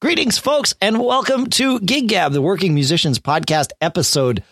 Greetings, 0.00 0.38
folks, 0.38 0.72
and 0.80 0.98
welcome 0.98 1.50
to 1.50 1.78
Gig 1.80 2.08
Gab, 2.08 2.32
the 2.32 2.40
Working 2.40 2.72
Musicians 2.72 3.18
Podcast, 3.18 3.72
episode 3.82 4.42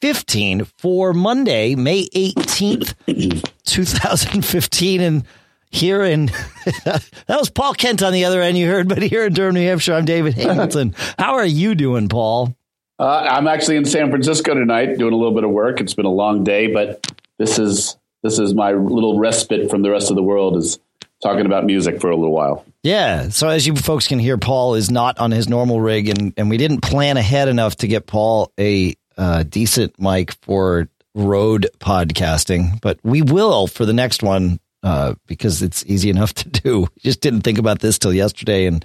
15 0.00 0.64
for 0.64 1.14
Monday, 1.14 1.76
May 1.76 2.08
18th, 2.08 3.44
2015. 3.64 5.00
And 5.00 5.24
here 5.70 6.02
in, 6.02 6.26
that 6.84 7.04
was 7.28 7.50
Paul 7.50 7.74
Kent 7.74 8.02
on 8.02 8.12
the 8.12 8.24
other 8.24 8.42
end, 8.42 8.58
you 8.58 8.66
heard, 8.66 8.88
but 8.88 9.00
here 9.00 9.24
in 9.24 9.32
Durham, 9.32 9.54
New 9.54 9.64
Hampshire, 9.64 9.94
I'm 9.94 10.06
David 10.06 10.34
Hamilton. 10.38 10.92
How 11.16 11.34
are 11.34 11.46
you 11.46 11.76
doing, 11.76 12.08
Paul? 12.08 12.56
Uh, 12.98 13.28
I'm 13.30 13.46
actually 13.46 13.76
in 13.76 13.84
San 13.84 14.10
Francisco 14.10 14.54
tonight 14.54 14.98
doing 14.98 15.12
a 15.12 15.16
little 15.16 15.34
bit 15.36 15.44
of 15.44 15.50
work. 15.50 15.80
It's 15.80 15.94
been 15.94 16.06
a 16.06 16.10
long 16.10 16.42
day, 16.42 16.66
but 16.66 17.06
this 17.38 17.60
is 17.60 17.96
this 18.24 18.40
is 18.40 18.54
my 18.54 18.72
little 18.72 19.20
respite 19.20 19.70
from 19.70 19.82
the 19.82 19.90
rest 19.90 20.10
of 20.10 20.16
the 20.16 20.22
world 20.24 20.56
is 20.56 20.80
talking 21.22 21.46
about 21.46 21.64
music 21.64 22.00
for 22.00 22.10
a 22.10 22.16
little 22.16 22.32
while. 22.32 22.64
Yeah. 22.86 23.30
So 23.30 23.48
as 23.48 23.66
you 23.66 23.74
folks 23.74 24.06
can 24.06 24.20
hear, 24.20 24.38
Paul 24.38 24.76
is 24.76 24.92
not 24.92 25.18
on 25.18 25.32
his 25.32 25.48
normal 25.48 25.80
rig, 25.80 26.08
and, 26.08 26.32
and 26.36 26.48
we 26.48 26.56
didn't 26.56 26.82
plan 26.82 27.16
ahead 27.16 27.48
enough 27.48 27.74
to 27.78 27.88
get 27.88 28.06
Paul 28.06 28.52
a 28.60 28.94
uh, 29.18 29.42
decent 29.42 29.98
mic 29.98 30.30
for 30.42 30.88
road 31.12 31.66
podcasting, 31.80 32.80
but 32.80 33.00
we 33.02 33.22
will 33.22 33.66
for 33.66 33.86
the 33.86 33.92
next 33.92 34.22
one 34.22 34.60
uh, 34.84 35.16
because 35.26 35.62
it's 35.62 35.84
easy 35.86 36.10
enough 36.10 36.32
to 36.34 36.48
do. 36.48 36.86
Just 37.00 37.20
didn't 37.20 37.40
think 37.40 37.58
about 37.58 37.80
this 37.80 37.98
till 37.98 38.14
yesterday, 38.14 38.66
and 38.66 38.84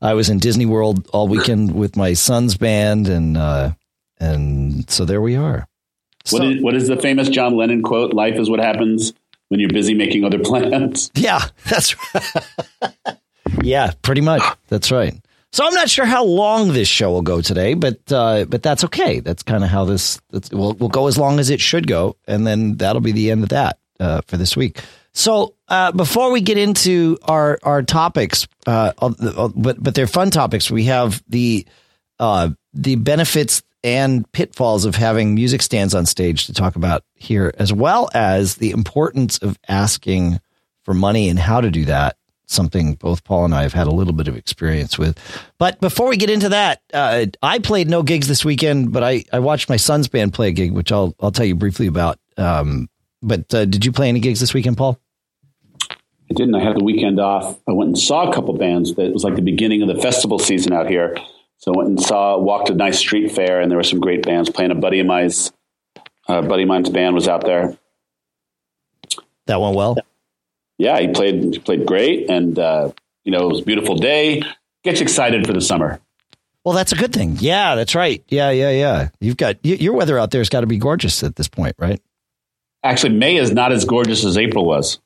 I 0.00 0.14
was 0.14 0.30
in 0.30 0.38
Disney 0.38 0.66
World 0.66 1.08
all 1.12 1.26
weekend 1.26 1.74
with 1.74 1.96
my 1.96 2.12
son's 2.12 2.56
band, 2.56 3.08
and 3.08 3.36
uh, 3.36 3.72
and 4.20 4.88
so 4.88 5.04
there 5.04 5.20
we 5.20 5.34
are. 5.34 5.66
So, 6.24 6.40
is, 6.40 6.62
what 6.62 6.76
is 6.76 6.86
the 6.86 6.96
famous 6.96 7.28
John 7.28 7.56
Lennon 7.56 7.82
quote? 7.82 8.14
Life 8.14 8.36
is 8.36 8.48
what 8.48 8.60
happens 8.60 9.12
when 9.48 9.58
you're 9.58 9.70
busy 9.70 9.94
making 9.94 10.24
other 10.24 10.38
plans. 10.44 11.10
Yeah, 11.16 11.40
that's 11.64 11.96
right. 12.14 13.16
Yeah, 13.62 13.92
pretty 14.02 14.20
much. 14.20 14.42
That's 14.68 14.90
right. 14.90 15.14
So 15.52 15.66
I'm 15.66 15.74
not 15.74 15.90
sure 15.90 16.04
how 16.04 16.24
long 16.24 16.72
this 16.72 16.86
show 16.86 17.10
will 17.10 17.22
go 17.22 17.40
today, 17.40 17.74
but 17.74 17.98
uh, 18.12 18.44
but 18.44 18.62
that's 18.62 18.84
okay. 18.84 19.18
That's 19.18 19.42
kind 19.42 19.64
of 19.64 19.70
how 19.70 19.84
this 19.84 20.20
will 20.52 20.74
will 20.74 20.88
go 20.88 21.08
as 21.08 21.18
long 21.18 21.40
as 21.40 21.50
it 21.50 21.60
should 21.60 21.88
go, 21.88 22.14
and 22.28 22.46
then 22.46 22.76
that'll 22.76 23.00
be 23.00 23.10
the 23.10 23.32
end 23.32 23.42
of 23.42 23.48
that 23.48 23.78
uh, 23.98 24.20
for 24.28 24.36
this 24.36 24.56
week. 24.56 24.80
So 25.12 25.56
uh, 25.66 25.90
before 25.90 26.30
we 26.30 26.40
get 26.40 26.56
into 26.56 27.18
our 27.24 27.58
our 27.64 27.82
topics, 27.82 28.46
uh, 28.66 28.92
but 29.56 29.82
but 29.82 29.94
they're 29.96 30.06
fun 30.06 30.30
topics. 30.30 30.70
We 30.70 30.84
have 30.84 31.20
the 31.28 31.66
uh, 32.20 32.50
the 32.72 32.94
benefits 32.94 33.64
and 33.82 34.30
pitfalls 34.32 34.84
of 34.84 34.94
having 34.94 35.34
music 35.34 35.62
stands 35.62 35.94
on 35.94 36.06
stage 36.06 36.46
to 36.46 36.52
talk 36.52 36.76
about 36.76 37.02
here, 37.14 37.52
as 37.58 37.72
well 37.72 38.08
as 38.14 38.56
the 38.56 38.70
importance 38.70 39.38
of 39.38 39.58
asking 39.68 40.40
for 40.84 40.94
money 40.94 41.28
and 41.28 41.38
how 41.38 41.60
to 41.60 41.70
do 41.70 41.86
that. 41.86 42.16
Something 42.50 42.94
both 42.94 43.22
Paul 43.22 43.44
and 43.44 43.54
I 43.54 43.62
have 43.62 43.72
had 43.72 43.86
a 43.86 43.92
little 43.92 44.12
bit 44.12 44.26
of 44.26 44.36
experience 44.36 44.98
with. 44.98 45.16
But 45.56 45.80
before 45.80 46.08
we 46.08 46.16
get 46.16 46.30
into 46.30 46.48
that, 46.48 46.82
uh, 46.92 47.26
I 47.40 47.60
played 47.60 47.88
no 47.88 48.02
gigs 48.02 48.26
this 48.26 48.44
weekend, 48.44 48.92
but 48.92 49.04
I, 49.04 49.24
I 49.32 49.38
watched 49.38 49.68
my 49.68 49.76
son's 49.76 50.08
band 50.08 50.34
play 50.34 50.48
a 50.48 50.52
gig, 50.52 50.72
which 50.72 50.90
I'll 50.90 51.14
I'll 51.20 51.30
tell 51.30 51.46
you 51.46 51.54
briefly 51.54 51.86
about. 51.86 52.18
Um, 52.36 52.88
but 53.22 53.54
uh, 53.54 53.66
did 53.66 53.84
you 53.84 53.92
play 53.92 54.08
any 54.08 54.18
gigs 54.18 54.40
this 54.40 54.52
weekend, 54.52 54.76
Paul? 54.78 54.98
I 56.28 56.34
didn't. 56.34 56.56
I 56.56 56.60
had 56.64 56.74
the 56.74 56.82
weekend 56.82 57.20
off. 57.20 57.56
I 57.68 57.72
went 57.72 57.88
and 57.88 57.98
saw 57.98 58.28
a 58.28 58.34
couple 58.34 58.52
bands. 58.54 58.96
That 58.96 59.12
was 59.12 59.22
like 59.22 59.36
the 59.36 59.42
beginning 59.42 59.82
of 59.82 59.88
the 59.88 60.02
festival 60.02 60.40
season 60.40 60.72
out 60.72 60.88
here. 60.88 61.16
So 61.58 61.72
I 61.72 61.76
went 61.76 61.90
and 61.90 62.00
saw, 62.00 62.36
walked 62.36 62.70
a 62.70 62.74
nice 62.74 62.98
street 62.98 63.30
fair, 63.30 63.60
and 63.60 63.70
there 63.70 63.76
were 63.76 63.84
some 63.84 64.00
great 64.00 64.24
bands 64.24 64.50
playing. 64.50 64.72
A 64.72 64.74
buddy 64.74 64.98
of 64.98 65.06
mine's, 65.06 65.52
uh, 66.26 66.42
buddy 66.42 66.62
of 66.62 66.68
mine's 66.68 66.88
band 66.88 67.14
was 67.14 67.28
out 67.28 67.44
there. 67.44 67.76
That 69.46 69.60
went 69.60 69.76
well. 69.76 69.96
Yeah, 70.80 70.98
he 70.98 71.08
played. 71.08 71.54
He 71.54 71.58
played 71.58 71.84
great, 71.84 72.30
and 72.30 72.58
uh, 72.58 72.92
you 73.22 73.32
know 73.32 73.40
it 73.40 73.52
was 73.52 73.60
a 73.60 73.64
beautiful 73.64 73.96
day. 73.96 74.42
Gets 74.82 75.02
excited 75.02 75.46
for 75.46 75.52
the 75.52 75.60
summer. 75.60 76.00
Well, 76.64 76.74
that's 76.74 76.92
a 76.92 76.96
good 76.96 77.12
thing. 77.12 77.36
Yeah, 77.38 77.74
that's 77.74 77.94
right. 77.94 78.24
Yeah, 78.28 78.48
yeah, 78.50 78.70
yeah. 78.70 79.08
You've 79.20 79.36
got 79.36 79.58
your 79.62 79.92
weather 79.92 80.18
out 80.18 80.30
there 80.30 80.40
has 80.40 80.48
got 80.48 80.62
to 80.62 80.66
be 80.66 80.78
gorgeous 80.78 81.22
at 81.22 81.36
this 81.36 81.48
point, 81.48 81.76
right? 81.78 82.00
Actually, 82.82 83.14
May 83.14 83.36
is 83.36 83.52
not 83.52 83.72
as 83.72 83.84
gorgeous 83.84 84.24
as 84.24 84.38
April 84.38 84.64
was. 84.64 84.98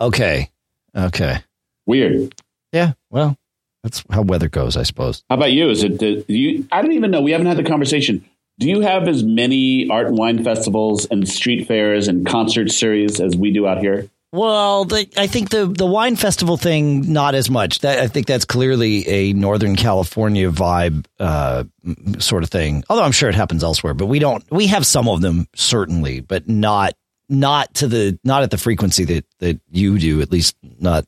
Okay. 0.00 0.50
Okay. 0.94 1.38
Weird. 1.86 2.32
Yeah. 2.72 2.92
Well, 3.10 3.36
that's 3.82 4.04
how 4.10 4.22
weather 4.22 4.48
goes, 4.48 4.76
I 4.76 4.84
suppose. 4.84 5.24
How 5.28 5.34
about 5.36 5.50
you? 5.50 5.70
Is 5.70 5.82
it 5.82 5.98
do 5.98 6.24
you? 6.28 6.68
I 6.70 6.82
don't 6.82 6.92
even 6.92 7.10
know. 7.10 7.20
We 7.20 7.32
haven't 7.32 7.48
had 7.48 7.56
the 7.56 7.64
conversation. 7.64 8.24
Do 8.60 8.68
you 8.68 8.80
have 8.80 9.08
as 9.08 9.24
many 9.24 9.90
art 9.90 10.06
and 10.06 10.16
wine 10.16 10.44
festivals 10.44 11.04
and 11.06 11.28
street 11.28 11.66
fairs 11.66 12.06
and 12.06 12.24
concert 12.24 12.70
series 12.70 13.20
as 13.20 13.36
we 13.36 13.50
do 13.50 13.66
out 13.66 13.78
here? 13.78 14.08
Well, 14.36 14.84
the, 14.84 15.08
I 15.16 15.28
think 15.28 15.48
the 15.48 15.64
the 15.66 15.86
wine 15.86 16.14
festival 16.14 16.58
thing 16.58 17.10
not 17.10 17.34
as 17.34 17.48
much. 17.48 17.78
That 17.78 18.00
I 18.00 18.06
think 18.06 18.26
that's 18.26 18.44
clearly 18.44 19.08
a 19.08 19.32
Northern 19.32 19.76
California 19.76 20.50
vibe 20.50 21.06
uh, 21.18 21.64
sort 22.18 22.42
of 22.42 22.50
thing. 22.50 22.84
Although 22.90 23.04
I'm 23.04 23.12
sure 23.12 23.30
it 23.30 23.34
happens 23.34 23.64
elsewhere, 23.64 23.94
but 23.94 24.06
we 24.06 24.18
don't. 24.18 24.44
We 24.50 24.66
have 24.66 24.84
some 24.84 25.08
of 25.08 25.22
them 25.22 25.48
certainly, 25.54 26.20
but 26.20 26.48
not 26.50 26.92
not 27.30 27.72
to 27.76 27.88
the 27.88 28.18
not 28.24 28.42
at 28.42 28.50
the 28.50 28.58
frequency 28.58 29.04
that 29.04 29.24
that 29.38 29.58
you 29.70 29.98
do. 29.98 30.20
At 30.20 30.30
least 30.30 30.54
not 30.78 31.06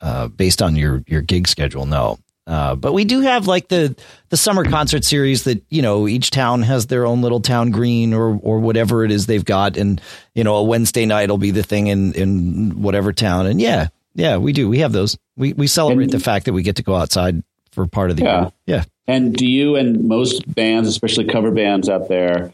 uh, 0.00 0.26
based 0.26 0.60
on 0.60 0.74
your 0.74 1.04
your 1.06 1.22
gig 1.22 1.46
schedule. 1.46 1.86
No, 1.86 2.18
uh, 2.48 2.74
but 2.74 2.92
we 2.94 3.04
do 3.04 3.20
have 3.20 3.46
like 3.46 3.68
the 3.68 3.94
the 4.30 4.36
summer 4.36 4.64
concert 4.64 5.04
series 5.04 5.44
that 5.44 5.62
you 5.68 5.82
know 5.82 6.08
each 6.08 6.30
town 6.30 6.62
has 6.62 6.86
their 6.86 7.06
own 7.06 7.20
little 7.20 7.40
town 7.40 7.70
green 7.70 8.14
or 8.14 8.40
or 8.42 8.58
whatever 8.58 9.04
it 9.04 9.10
is 9.10 9.26
they've 9.26 9.44
got, 9.44 9.76
and 9.76 10.00
you 10.34 10.42
know 10.42 10.56
a 10.56 10.62
Wednesday 10.62 11.06
night 11.06 11.28
will 11.28 11.38
be 11.38 11.50
the 11.50 11.62
thing 11.62 11.88
in 11.88 12.14
in 12.14 12.82
whatever 12.82 13.12
town. 13.12 13.46
And 13.46 13.60
yeah, 13.60 13.88
yeah, 14.14 14.38
we 14.38 14.52
do. 14.52 14.68
We 14.68 14.78
have 14.78 14.92
those. 14.92 15.16
We 15.36 15.52
we 15.52 15.66
celebrate 15.66 16.04
and, 16.04 16.12
the 16.12 16.20
fact 16.20 16.46
that 16.46 16.54
we 16.54 16.62
get 16.62 16.76
to 16.76 16.82
go 16.82 16.94
outside 16.94 17.42
for 17.72 17.86
part 17.86 18.10
of 18.10 18.16
the 18.16 18.24
yeah. 18.24 18.40
year. 18.40 18.52
Yeah. 18.66 18.84
And 19.06 19.34
do 19.34 19.46
you 19.46 19.76
and 19.76 20.08
most 20.08 20.42
bands, 20.54 20.88
especially 20.88 21.26
cover 21.26 21.50
bands 21.50 21.88
out 21.88 22.08
there, 22.08 22.52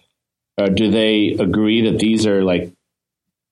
uh, 0.58 0.66
do 0.66 0.90
they 0.90 1.36
agree 1.38 1.90
that 1.90 1.98
these 1.98 2.26
are 2.26 2.42
like 2.42 2.72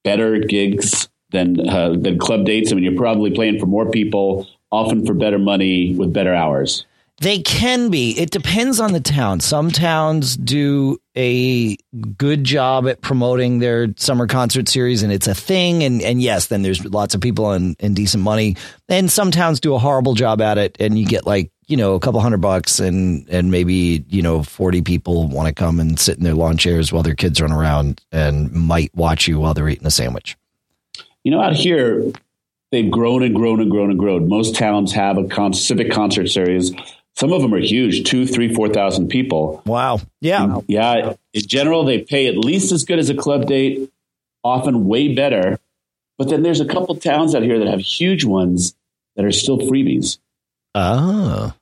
better 0.04 0.38
gigs 0.38 1.08
than 1.30 1.68
uh, 1.68 1.90
than 1.90 2.18
club 2.18 2.44
dates. 2.44 2.70
I 2.70 2.74
mean, 2.74 2.84
you're 2.84 2.96
probably 2.96 3.30
playing 3.32 3.58
for 3.58 3.66
more 3.66 3.90
people, 3.90 4.48
often 4.72 5.06
for 5.06 5.14
better 5.14 5.38
money 5.38 5.94
with 5.94 6.12
better 6.12 6.34
hours. 6.34 6.86
They 7.20 7.38
can 7.38 7.90
be. 7.90 8.18
It 8.18 8.30
depends 8.30 8.80
on 8.80 8.92
the 8.92 9.00
town. 9.00 9.38
Some 9.38 9.70
towns 9.70 10.36
do 10.36 10.98
a 11.16 11.76
good 12.16 12.42
job 12.42 12.88
at 12.88 13.00
promoting 13.00 13.60
their 13.60 13.94
summer 13.96 14.26
concert 14.26 14.68
series 14.68 15.04
and 15.04 15.12
it's 15.12 15.28
a 15.28 15.34
thing. 15.34 15.84
And, 15.84 16.02
and 16.02 16.20
yes, 16.20 16.48
then 16.48 16.62
there's 16.62 16.84
lots 16.84 17.14
of 17.14 17.20
people 17.20 17.52
and, 17.52 17.76
and 17.78 17.94
decent 17.94 18.24
money. 18.24 18.56
And 18.88 19.08
some 19.08 19.30
towns 19.30 19.60
do 19.60 19.74
a 19.74 19.78
horrible 19.78 20.14
job 20.14 20.40
at 20.40 20.58
it 20.58 20.76
and 20.80 20.98
you 20.98 21.06
get 21.06 21.24
like, 21.24 21.52
you 21.68 21.76
know, 21.76 21.94
a 21.94 22.00
couple 22.00 22.18
hundred 22.18 22.40
bucks 22.40 22.80
and, 22.80 23.28
and 23.28 23.52
maybe, 23.52 24.04
you 24.08 24.20
know, 24.20 24.42
40 24.42 24.82
people 24.82 25.28
want 25.28 25.46
to 25.46 25.54
come 25.54 25.78
and 25.78 26.00
sit 26.00 26.18
in 26.18 26.24
their 26.24 26.34
lawn 26.34 26.56
chairs 26.56 26.92
while 26.92 27.04
their 27.04 27.14
kids 27.14 27.40
run 27.40 27.52
around 27.52 28.00
and 28.10 28.50
might 28.52 28.92
watch 28.96 29.28
you 29.28 29.38
while 29.38 29.54
they're 29.54 29.68
eating 29.68 29.86
a 29.86 29.92
sandwich. 29.92 30.36
You 31.22 31.30
know, 31.30 31.40
out 31.40 31.54
here, 31.54 32.10
they've 32.72 32.90
grown 32.90 33.22
and 33.22 33.34
grown 33.34 33.60
and 33.60 33.70
grown 33.70 33.90
and 33.90 33.98
grown. 33.98 34.28
Most 34.28 34.56
towns 34.56 34.92
have 34.92 35.18
a 35.18 35.28
con- 35.28 35.52
civic 35.52 35.92
concert 35.92 36.26
series. 36.28 36.72
Some 37.14 37.32
of 37.32 37.42
them 37.42 37.54
are 37.54 37.60
huge, 37.60 38.04
two, 38.04 38.26
three, 38.26 38.52
four 38.52 38.68
thousand 38.68 39.08
people. 39.08 39.62
Wow. 39.66 40.00
Yeah. 40.20 40.42
And 40.42 40.64
yeah. 40.66 41.12
In 41.34 41.42
general, 41.42 41.84
they 41.84 42.00
pay 42.00 42.26
at 42.26 42.36
least 42.36 42.72
as 42.72 42.84
good 42.84 42.98
as 42.98 43.10
a 43.10 43.14
club 43.14 43.46
date, 43.46 43.92
often 44.42 44.86
way 44.86 45.14
better. 45.14 45.60
But 46.18 46.30
then 46.30 46.42
there's 46.42 46.60
a 46.60 46.64
couple 46.66 46.94
towns 46.96 47.34
out 47.34 47.42
here 47.42 47.58
that 47.58 47.68
have 47.68 47.80
huge 47.80 48.24
ones 48.24 48.74
that 49.14 49.24
are 49.24 49.32
still 49.32 49.58
freebies. 49.58 50.18
Oh. 50.74 51.54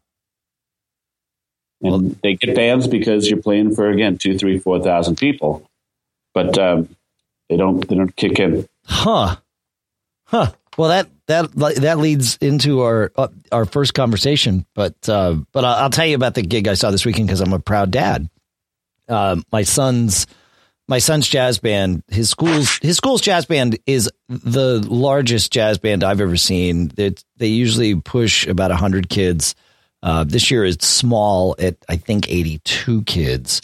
And 1.83 1.93
well, 1.93 2.17
they 2.23 2.35
get 2.35 2.55
fans 2.55 2.87
because 2.87 3.29
you're 3.29 3.43
playing 3.43 3.75
for 3.75 3.91
again 3.91 4.19
two, 4.19 4.39
three, 4.39 4.59
four 4.59 4.83
thousand 4.83 5.17
people, 5.17 5.69
but 6.35 6.57
um, 6.59 6.95
they 7.49 7.57
don't 7.57 7.87
they 7.89 7.97
don't 7.97 8.15
kick 8.15 8.39
in. 8.39 8.69
Huh. 8.85 9.37
Huh. 10.27 10.53
Well, 10.77 10.91
that 10.91 11.09
that 11.27 11.53
that 11.81 11.99
leads 11.99 12.37
into 12.39 12.83
our 12.83 13.13
uh, 13.17 13.29
our 13.51 13.65
first 13.65 13.95
conversation, 13.95 14.67
but 14.75 15.09
uh, 15.09 15.37
but 15.53 15.65
I'll 15.65 15.91
tell 15.91 16.07
you 16.07 16.15
about 16.15 16.35
the 16.35 16.43
gig 16.43 16.69
I 16.69 16.75
saw 16.75 16.91
this 16.91 17.05
weekend 17.05 17.29
because 17.29 17.41
I'm 17.41 17.53
a 17.53 17.59
proud 17.59 17.91
dad. 17.91 18.29
Uh, 19.09 19.41
my 19.51 19.63
son's 19.63 20.27
my 20.89 20.99
son's 20.99 21.29
jazz 21.29 21.59
band, 21.59 22.03
his 22.09 22.31
school's 22.31 22.79
his 22.79 22.97
school's 22.97 23.21
jazz 23.21 23.47
band 23.47 23.79
is 23.87 24.11
the 24.29 24.81
largest 24.89 25.53
jazz 25.53 25.79
band 25.79 26.03
I've 26.03 26.21
ever 26.21 26.37
seen. 26.37 26.89
They, 26.89 27.15
they 27.37 27.47
usually 27.49 27.95
push 27.95 28.47
about 28.47 28.71
hundred 28.73 29.09
kids. 29.09 29.55
Uh, 30.03 30.25
this 30.25 30.51
year 30.51 30.65
it's 30.65 30.87
small 30.87 31.55
at 31.59 31.77
I 31.89 31.97
think 31.97 32.31
82 32.31 33.03
kids 33.03 33.61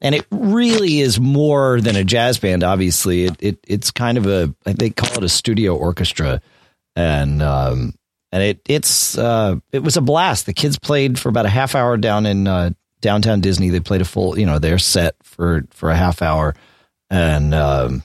and 0.00 0.14
it 0.14 0.26
really 0.30 1.00
is 1.00 1.20
more 1.20 1.80
than 1.80 1.96
a 1.96 2.04
jazz 2.04 2.38
band. 2.38 2.64
Obviously, 2.64 3.24
it, 3.24 3.36
it 3.40 3.58
it's 3.66 3.90
kind 3.90 4.16
of 4.16 4.26
a 4.26 4.54
they 4.64 4.90
call 4.90 5.18
it 5.18 5.24
a 5.24 5.28
studio 5.28 5.76
orchestra, 5.76 6.40
and 6.96 7.42
um, 7.42 7.94
and 8.32 8.42
it 8.42 8.60
it's 8.68 9.16
uh, 9.18 9.56
it 9.72 9.82
was 9.82 9.96
a 9.96 10.00
blast. 10.00 10.46
The 10.46 10.54
kids 10.54 10.78
played 10.78 11.18
for 11.18 11.28
about 11.28 11.46
a 11.46 11.50
half 11.50 11.74
hour 11.74 11.96
down 11.96 12.26
in 12.26 12.46
uh, 12.46 12.70
downtown 13.00 13.40
Disney. 13.40 13.70
They 13.70 13.80
played 13.80 14.00
a 14.00 14.04
full, 14.04 14.38
you 14.38 14.46
know, 14.46 14.58
their 14.58 14.78
set 14.78 15.16
for 15.22 15.64
for 15.70 15.90
a 15.90 15.96
half 15.96 16.22
hour, 16.22 16.54
and 17.10 17.54
um, 17.54 18.02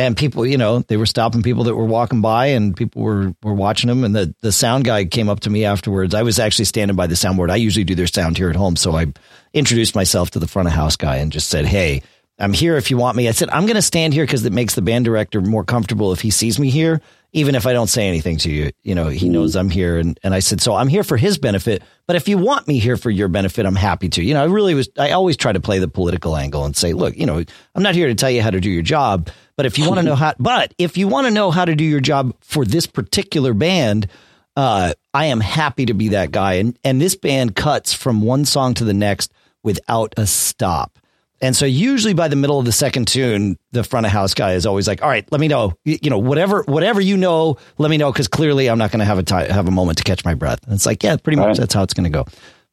and 0.00 0.16
people, 0.16 0.46
you 0.46 0.56
know, 0.56 0.78
they 0.80 0.96
were 0.96 1.04
stopping 1.04 1.42
people 1.42 1.64
that 1.64 1.74
were 1.74 1.84
walking 1.84 2.22
by 2.22 2.46
and 2.46 2.74
people 2.74 3.02
were, 3.02 3.34
were 3.42 3.52
watching 3.52 3.88
them. 3.88 4.02
And 4.02 4.16
the, 4.16 4.34
the 4.40 4.50
sound 4.50 4.84
guy 4.84 5.04
came 5.04 5.28
up 5.28 5.40
to 5.40 5.50
me 5.50 5.66
afterwards. 5.66 6.14
I 6.14 6.22
was 6.22 6.38
actually 6.38 6.64
standing 6.64 6.96
by 6.96 7.06
the 7.06 7.16
soundboard. 7.16 7.50
I 7.50 7.56
usually 7.56 7.84
do 7.84 7.94
their 7.94 8.06
sound 8.06 8.38
here 8.38 8.48
at 8.48 8.56
home. 8.56 8.76
So 8.76 8.96
I 8.96 9.12
introduced 9.52 9.94
myself 9.94 10.30
to 10.30 10.38
the 10.38 10.48
front 10.48 10.68
of 10.68 10.74
house 10.74 10.96
guy 10.96 11.16
and 11.16 11.30
just 11.30 11.50
said, 11.50 11.66
Hey, 11.66 12.02
I'm 12.38 12.54
here 12.54 12.78
if 12.78 12.90
you 12.90 12.96
want 12.96 13.16
me. 13.16 13.28
I 13.28 13.32
said, 13.32 13.50
I'm 13.50 13.66
going 13.66 13.76
to 13.76 13.82
stand 13.82 14.14
here 14.14 14.24
because 14.24 14.44
it 14.46 14.52
makes 14.54 14.74
the 14.74 14.80
band 14.80 15.04
director 15.04 15.42
more 15.42 15.64
comfortable 15.64 16.12
if 16.12 16.22
he 16.22 16.30
sees 16.30 16.58
me 16.58 16.70
here, 16.70 17.02
even 17.32 17.54
if 17.54 17.66
I 17.66 17.72
don't 17.72 17.86
say 17.86 18.08
anything 18.08 18.36
to 18.38 18.50
you. 18.50 18.70
You 18.82 18.94
know, 18.94 19.08
he 19.08 19.28
knows 19.28 19.54
I'm 19.56 19.70
here. 19.70 19.98
And, 19.98 20.18
and 20.22 20.34
I 20.34 20.40
said, 20.40 20.60
so 20.60 20.74
I'm 20.74 20.88
here 20.88 21.04
for 21.04 21.16
his 21.16 21.38
benefit. 21.38 21.82
But 22.06 22.16
if 22.16 22.28
you 22.28 22.38
want 22.38 22.66
me 22.66 22.78
here 22.78 22.96
for 22.96 23.10
your 23.10 23.28
benefit, 23.28 23.66
I'm 23.66 23.76
happy 23.76 24.08
to. 24.10 24.22
You 24.22 24.34
know, 24.34 24.42
I 24.42 24.46
really 24.46 24.74
was, 24.74 24.88
I 24.98 25.12
always 25.12 25.36
try 25.36 25.52
to 25.52 25.60
play 25.60 25.78
the 25.78 25.88
political 25.88 26.36
angle 26.36 26.64
and 26.64 26.76
say, 26.76 26.92
look, 26.92 27.16
you 27.16 27.26
know, 27.26 27.44
I'm 27.74 27.82
not 27.82 27.94
here 27.94 28.08
to 28.08 28.14
tell 28.14 28.30
you 28.30 28.42
how 28.42 28.50
to 28.50 28.60
do 28.60 28.70
your 28.70 28.82
job. 28.82 29.30
But 29.56 29.66
if 29.66 29.78
you 29.78 29.86
want 29.86 30.00
to 30.00 30.04
know 30.04 30.14
how, 30.16 30.34
but 30.38 30.74
if 30.78 30.96
you 30.96 31.06
want 31.08 31.26
to 31.26 31.30
know 31.30 31.50
how 31.50 31.64
to 31.64 31.74
do 31.74 31.84
your 31.84 32.00
job 32.00 32.34
for 32.40 32.64
this 32.64 32.86
particular 32.86 33.54
band, 33.54 34.08
uh, 34.56 34.94
I 35.14 35.26
am 35.26 35.40
happy 35.40 35.86
to 35.86 35.94
be 35.94 36.08
that 36.08 36.32
guy. 36.32 36.54
And, 36.54 36.78
and 36.84 37.00
this 37.00 37.14
band 37.14 37.54
cuts 37.54 37.94
from 37.94 38.22
one 38.22 38.44
song 38.44 38.74
to 38.74 38.84
the 38.84 38.94
next 38.94 39.32
without 39.62 40.14
a 40.16 40.26
stop. 40.26 40.98
And 41.42 41.56
so 41.56 41.64
usually 41.64 42.12
by 42.12 42.28
the 42.28 42.36
middle 42.36 42.58
of 42.58 42.66
the 42.66 42.72
second 42.72 43.08
tune, 43.08 43.58
the 43.72 43.82
front 43.82 44.04
of 44.04 44.12
house 44.12 44.34
guy 44.34 44.52
is 44.52 44.66
always 44.66 44.86
like, 44.86 45.02
"All 45.02 45.08
right, 45.08 45.26
let 45.32 45.40
me 45.40 45.48
know. 45.48 45.72
You, 45.84 46.10
know, 46.10 46.18
whatever 46.18 46.62
whatever 46.64 47.00
you 47.00 47.16
know, 47.16 47.56
let 47.78 47.90
me 47.90 47.96
know 47.96 48.12
because 48.12 48.28
clearly 48.28 48.68
I'm 48.68 48.76
not 48.76 48.90
going 48.90 48.98
to 49.00 49.06
have 49.06 49.18
a 49.18 49.22
time, 49.22 49.48
have 49.48 49.66
a 49.66 49.70
moment 49.70 49.98
to 49.98 50.04
catch 50.04 50.24
my 50.24 50.34
breath." 50.34 50.62
And 50.64 50.74
it's 50.74 50.84
like, 50.84 51.02
yeah, 51.02 51.16
pretty 51.16 51.36
much 51.36 51.46
right. 51.46 51.56
that's 51.56 51.72
how 51.72 51.82
it's 51.82 51.94
going 51.94 52.04
to 52.04 52.10
go. 52.10 52.26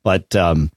But 0.04 0.36
um, 0.36 0.70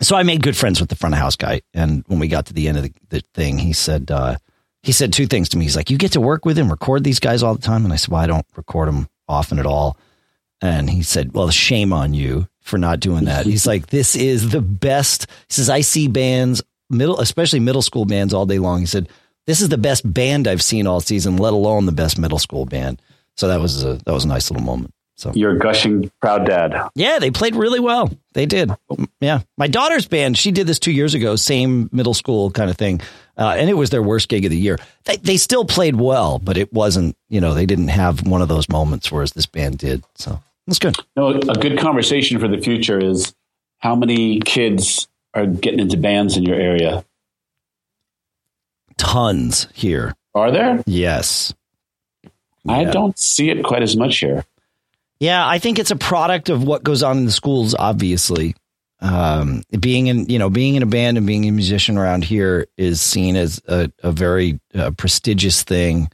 so 0.00 0.16
I 0.16 0.24
made 0.24 0.42
good 0.42 0.56
friends 0.56 0.80
with 0.80 0.88
the 0.88 0.96
front 0.96 1.14
of 1.14 1.20
house 1.20 1.36
guy, 1.36 1.60
and 1.72 2.02
when 2.08 2.18
we 2.18 2.26
got 2.26 2.46
to 2.46 2.52
the 2.52 2.66
end 2.66 2.78
of 2.78 2.82
the, 2.82 2.92
the 3.10 3.22
thing, 3.34 3.58
he 3.58 3.72
said 3.74 4.10
uh, 4.10 4.36
he 4.82 4.90
said 4.90 5.12
two 5.12 5.26
things 5.26 5.48
to 5.50 5.58
me. 5.58 5.64
He's 5.64 5.76
like, 5.76 5.88
"You 5.88 5.98
get 5.98 6.12
to 6.12 6.20
work 6.20 6.44
with 6.44 6.58
him, 6.58 6.68
record 6.68 7.04
these 7.04 7.20
guys 7.20 7.44
all 7.44 7.54
the 7.54 7.62
time," 7.62 7.84
and 7.84 7.92
I 7.92 7.96
said, 7.96 8.10
"Well, 8.10 8.20
I 8.20 8.26
don't 8.26 8.46
record 8.56 8.88
them 8.88 9.08
often 9.28 9.60
at 9.60 9.66
all." 9.66 9.96
And 10.60 10.90
he 10.90 11.04
said, 11.04 11.32
"Well, 11.32 11.50
shame 11.50 11.92
on 11.92 12.12
you." 12.12 12.48
For 12.60 12.76
not 12.76 13.00
doing 13.00 13.24
that. 13.24 13.46
He's 13.46 13.66
like, 13.66 13.86
this 13.86 14.14
is 14.14 14.50
the 14.50 14.60
best. 14.60 15.26
He 15.48 15.54
says, 15.54 15.70
I 15.70 15.80
see 15.80 16.06
bands 16.06 16.62
middle, 16.90 17.20
especially 17.20 17.60
middle 17.60 17.82
school 17.82 18.04
bands 18.04 18.34
all 18.34 18.46
day 18.46 18.58
long. 18.58 18.80
He 18.80 18.86
said, 18.86 19.08
"This 19.46 19.60
is 19.60 19.68
the 19.68 19.78
best 19.78 20.10
band 20.12 20.46
I've 20.46 20.62
seen 20.62 20.86
all 20.86 21.00
season, 21.00 21.36
let 21.36 21.52
alone 21.52 21.86
the 21.86 21.92
best 21.92 22.18
middle 22.18 22.38
school 22.38 22.66
band." 22.66 23.00
So 23.36 23.48
that 23.48 23.60
was 23.60 23.84
a 23.84 23.94
that 24.04 24.12
was 24.12 24.24
a 24.24 24.28
nice 24.28 24.50
little 24.50 24.64
moment. 24.64 24.92
So 25.16 25.32
you're 25.34 25.56
a 25.56 25.58
gushing 25.58 26.10
proud 26.22 26.46
dad. 26.46 26.74
Yeah, 26.94 27.18
they 27.18 27.30
played 27.30 27.54
really 27.54 27.78
well. 27.78 28.10
They 28.32 28.46
did. 28.46 28.70
Yeah, 29.20 29.40
my 29.58 29.66
daughter's 29.66 30.06
band. 30.06 30.38
She 30.38 30.50
did 30.50 30.66
this 30.66 30.78
two 30.78 30.92
years 30.92 31.12
ago. 31.12 31.36
Same 31.36 31.90
middle 31.92 32.14
school 32.14 32.50
kind 32.50 32.70
of 32.70 32.78
thing, 32.78 33.02
uh, 33.36 33.54
and 33.58 33.68
it 33.68 33.74
was 33.74 33.90
their 33.90 34.02
worst 34.02 34.28
gig 34.30 34.46
of 34.46 34.50
the 34.50 34.56
year. 34.56 34.78
They, 35.04 35.16
they 35.18 35.36
still 35.36 35.66
played 35.66 35.96
well, 35.96 36.38
but 36.38 36.56
it 36.56 36.72
wasn't. 36.72 37.16
You 37.28 37.42
know, 37.42 37.52
they 37.52 37.66
didn't 37.66 37.88
have 37.88 38.26
one 38.26 38.40
of 38.40 38.48
those 38.48 38.68
moments 38.70 39.12
whereas 39.12 39.32
this 39.32 39.44
band 39.44 39.76
did. 39.76 40.04
So 40.14 40.42
that's 40.66 40.78
good. 40.78 40.96
No, 41.16 41.28
a 41.28 41.54
good 41.54 41.78
conversation 41.78 42.38
for 42.40 42.48
the 42.48 42.58
future 42.58 42.98
is 42.98 43.34
how 43.78 43.94
many 43.94 44.40
kids 44.40 45.06
are 45.34 45.46
getting 45.46 45.80
into 45.80 45.96
bands 45.96 46.36
in 46.36 46.44
your 46.44 46.56
area? 46.56 47.04
Tons 48.96 49.66
here. 49.74 50.14
Are 50.34 50.50
there? 50.50 50.82
Yes. 50.86 51.54
I 52.68 52.82
yeah. 52.82 52.90
don't 52.90 53.18
see 53.18 53.50
it 53.50 53.64
quite 53.64 53.82
as 53.82 53.96
much 53.96 54.18
here. 54.18 54.44
Yeah, 55.18 55.46
I 55.46 55.58
think 55.58 55.78
it's 55.78 55.90
a 55.90 55.96
product 55.96 56.48
of 56.48 56.64
what 56.64 56.82
goes 56.82 57.02
on 57.02 57.18
in 57.18 57.26
the 57.26 57.32
schools. 57.32 57.74
Obviously, 57.74 58.54
um, 59.00 59.62
being 59.78 60.06
in 60.06 60.26
you 60.26 60.38
know 60.38 60.50
being 60.50 60.74
in 60.74 60.82
a 60.82 60.86
band 60.86 61.18
and 61.18 61.26
being 61.26 61.46
a 61.46 61.52
musician 61.52 61.98
around 61.98 62.24
here 62.24 62.66
is 62.76 63.00
seen 63.00 63.36
as 63.36 63.60
a, 63.68 63.90
a 64.02 64.12
very 64.12 64.60
uh, 64.74 64.90
prestigious 64.92 65.62
thing. 65.62 66.10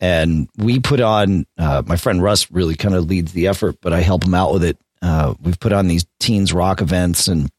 And 0.00 0.48
we 0.56 0.80
put 0.80 1.00
on. 1.00 1.46
Uh, 1.58 1.82
my 1.86 1.96
friend 1.96 2.22
Russ 2.22 2.50
really 2.50 2.74
kind 2.74 2.94
of 2.94 3.06
leads 3.06 3.32
the 3.32 3.48
effort, 3.48 3.76
but 3.82 3.92
I 3.92 4.00
help 4.00 4.24
him 4.24 4.34
out 4.34 4.52
with 4.52 4.64
it. 4.64 4.78
Uh, 5.02 5.34
we've 5.42 5.58
put 5.58 5.72
on 5.72 5.88
these 5.88 6.06
teens 6.20 6.52
rock 6.52 6.80
events 6.80 7.28
and 7.28 7.50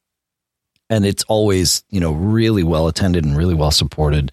and 0.89 1.05
it's 1.05 1.23
always 1.23 1.83
you 1.89 1.99
know 1.99 2.11
really 2.11 2.63
well 2.63 2.87
attended 2.87 3.25
and 3.25 3.37
really 3.37 3.55
well 3.55 3.71
supported 3.71 4.31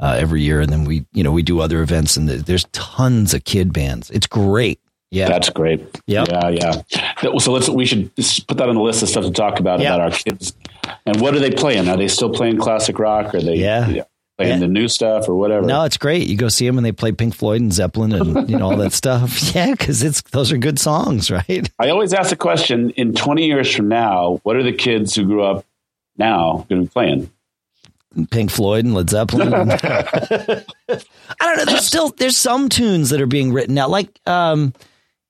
uh, 0.00 0.16
every 0.18 0.42
year. 0.42 0.60
And 0.60 0.72
then 0.72 0.84
we 0.84 1.04
you 1.12 1.22
know 1.22 1.32
we 1.32 1.42
do 1.42 1.60
other 1.60 1.82
events 1.82 2.16
and 2.16 2.28
there's 2.28 2.64
tons 2.72 3.34
of 3.34 3.44
kid 3.44 3.72
bands. 3.72 4.10
It's 4.10 4.26
great. 4.26 4.80
Yeah, 5.10 5.28
that's 5.28 5.48
great. 5.48 5.80
Yep. 6.06 6.28
Yeah, 6.28 6.48
yeah. 6.50 7.38
So 7.38 7.52
let's 7.52 7.68
we 7.68 7.86
should 7.86 8.14
put 8.14 8.58
that 8.58 8.68
on 8.68 8.74
the 8.74 8.82
list 8.82 9.02
of 9.02 9.08
stuff 9.08 9.24
to 9.24 9.30
talk 9.30 9.58
about 9.58 9.80
yep. 9.80 9.94
about 9.94 10.00
our 10.00 10.10
kids. 10.10 10.54
And 11.06 11.20
what 11.20 11.34
are 11.34 11.38
they 11.38 11.50
playing? 11.50 11.88
Are 11.88 11.96
they 11.96 12.08
still 12.08 12.30
playing 12.30 12.58
classic 12.58 12.98
rock? 12.98 13.34
Are 13.34 13.40
they? 13.40 13.56
Yeah. 13.56 13.88
yeah 13.88 14.02
playing 14.38 14.52
yeah. 14.52 14.58
the 14.66 14.68
new 14.68 14.86
stuff 14.86 15.28
or 15.28 15.34
whatever. 15.34 15.66
No, 15.66 15.82
it's 15.82 15.96
great. 15.96 16.28
You 16.28 16.36
go 16.36 16.48
see 16.48 16.64
them 16.64 16.78
and 16.78 16.86
they 16.86 16.92
play 16.92 17.10
Pink 17.12 17.34
Floyd 17.34 17.60
and 17.60 17.72
Zeppelin 17.72 18.12
and 18.12 18.48
you 18.48 18.56
know 18.56 18.70
all 18.70 18.76
that 18.76 18.92
stuff. 18.94 19.54
Yeah, 19.54 19.72
because 19.72 20.02
it's 20.02 20.22
those 20.22 20.52
are 20.52 20.56
good 20.56 20.78
songs, 20.78 21.30
right? 21.30 21.68
I 21.78 21.90
always 21.90 22.14
ask 22.14 22.30
the 22.30 22.36
question: 22.36 22.90
in 22.90 23.14
twenty 23.14 23.46
years 23.46 23.74
from 23.74 23.88
now, 23.88 24.40
what 24.44 24.56
are 24.56 24.62
the 24.62 24.72
kids 24.72 25.14
who 25.14 25.24
grew 25.24 25.42
up 25.42 25.66
now 26.18 26.66
going 26.68 26.82
to 26.82 26.88
be 26.88 26.92
playing? 26.92 27.30
Pink 28.30 28.50
Floyd 28.50 28.84
and 28.84 28.94
Led 28.94 29.10
Zeppelin. 29.10 29.52
I 29.70 30.64
don't 31.40 31.56
know. 31.56 31.64
There's 31.66 31.86
still 31.86 32.08
there's 32.10 32.36
some 32.36 32.68
tunes 32.68 33.10
that 33.10 33.20
are 33.20 33.26
being 33.26 33.52
written 33.52 33.74
now. 33.74 33.88
Like, 33.88 34.18
um, 34.26 34.72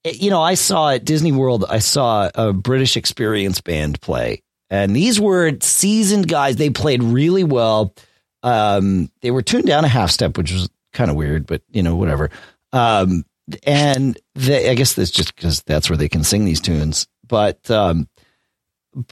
you 0.05 0.29
know, 0.29 0.41
I 0.41 0.53
saw 0.53 0.91
at 0.91 1.05
Disney 1.05 1.31
World. 1.31 1.65
I 1.69 1.79
saw 1.79 2.29
a 2.33 2.53
British 2.53 2.97
Experience 2.97 3.61
band 3.61 4.01
play, 4.01 4.41
and 4.69 4.95
these 4.95 5.19
were 5.19 5.51
seasoned 5.61 6.27
guys. 6.27 6.55
They 6.55 6.69
played 6.69 7.03
really 7.03 7.43
well. 7.43 7.93
Um, 8.43 9.11
they 9.21 9.31
were 9.31 9.41
tuned 9.41 9.65
down 9.65 9.85
a 9.85 9.89
half 9.89 10.09
step, 10.09 10.37
which 10.37 10.51
was 10.51 10.69
kind 10.93 11.11
of 11.11 11.17
weird, 11.17 11.45
but 11.45 11.61
you 11.69 11.83
know, 11.83 11.95
whatever. 11.95 12.29
Um, 12.71 13.25
and 13.63 14.17
they, 14.35 14.69
I 14.69 14.75
guess 14.75 14.93
that's 14.93 15.11
just 15.11 15.35
because 15.35 15.61
that's 15.63 15.89
where 15.89 15.97
they 15.97 16.09
can 16.09 16.23
sing 16.23 16.45
these 16.45 16.61
tunes. 16.61 17.07
But, 17.27 17.69
um, 17.69 18.07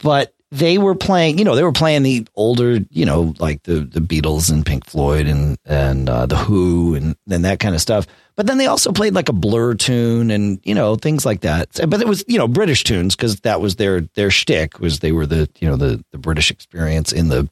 but 0.02 0.32
they 0.50 0.78
were 0.78 0.94
playing, 0.94 1.38
you 1.38 1.44
know, 1.44 1.54
they 1.54 1.62
were 1.62 1.72
playing 1.72 2.02
the 2.02 2.26
older, 2.34 2.78
you 2.90 3.04
know, 3.04 3.34
like 3.38 3.62
the 3.64 3.80
the 3.80 4.00
Beatles 4.00 4.50
and 4.50 4.64
Pink 4.64 4.86
Floyd 4.86 5.26
and 5.26 5.58
and 5.66 6.08
uh, 6.08 6.26
the 6.26 6.36
Who 6.36 6.94
and 6.94 7.16
and 7.30 7.44
that 7.44 7.60
kind 7.60 7.74
of 7.74 7.80
stuff. 7.80 8.06
But 8.34 8.46
then 8.46 8.56
they 8.58 8.66
also 8.66 8.92
played 8.92 9.14
like 9.14 9.28
a 9.28 9.32
Blur 9.34 9.74
tune 9.74 10.30
and 10.30 10.60
you 10.64 10.74
know 10.74 10.96
things 10.96 11.26
like 11.26 11.40
that. 11.40 11.68
But 11.88 12.00
it 12.00 12.06
was 12.06 12.24
you 12.28 12.38
know 12.38 12.48
British 12.48 12.84
tunes 12.84 13.14
because 13.14 13.40
that 13.40 13.60
was 13.60 13.76
their 13.76 14.02
their 14.14 14.30
shtick 14.30 14.80
was 14.80 15.00
they 15.00 15.12
were 15.12 15.26
the 15.26 15.50
you 15.60 15.68
know 15.68 15.76
the 15.76 16.02
the 16.12 16.18
British 16.18 16.50
experience 16.50 17.12
in 17.12 17.28
the 17.28 17.48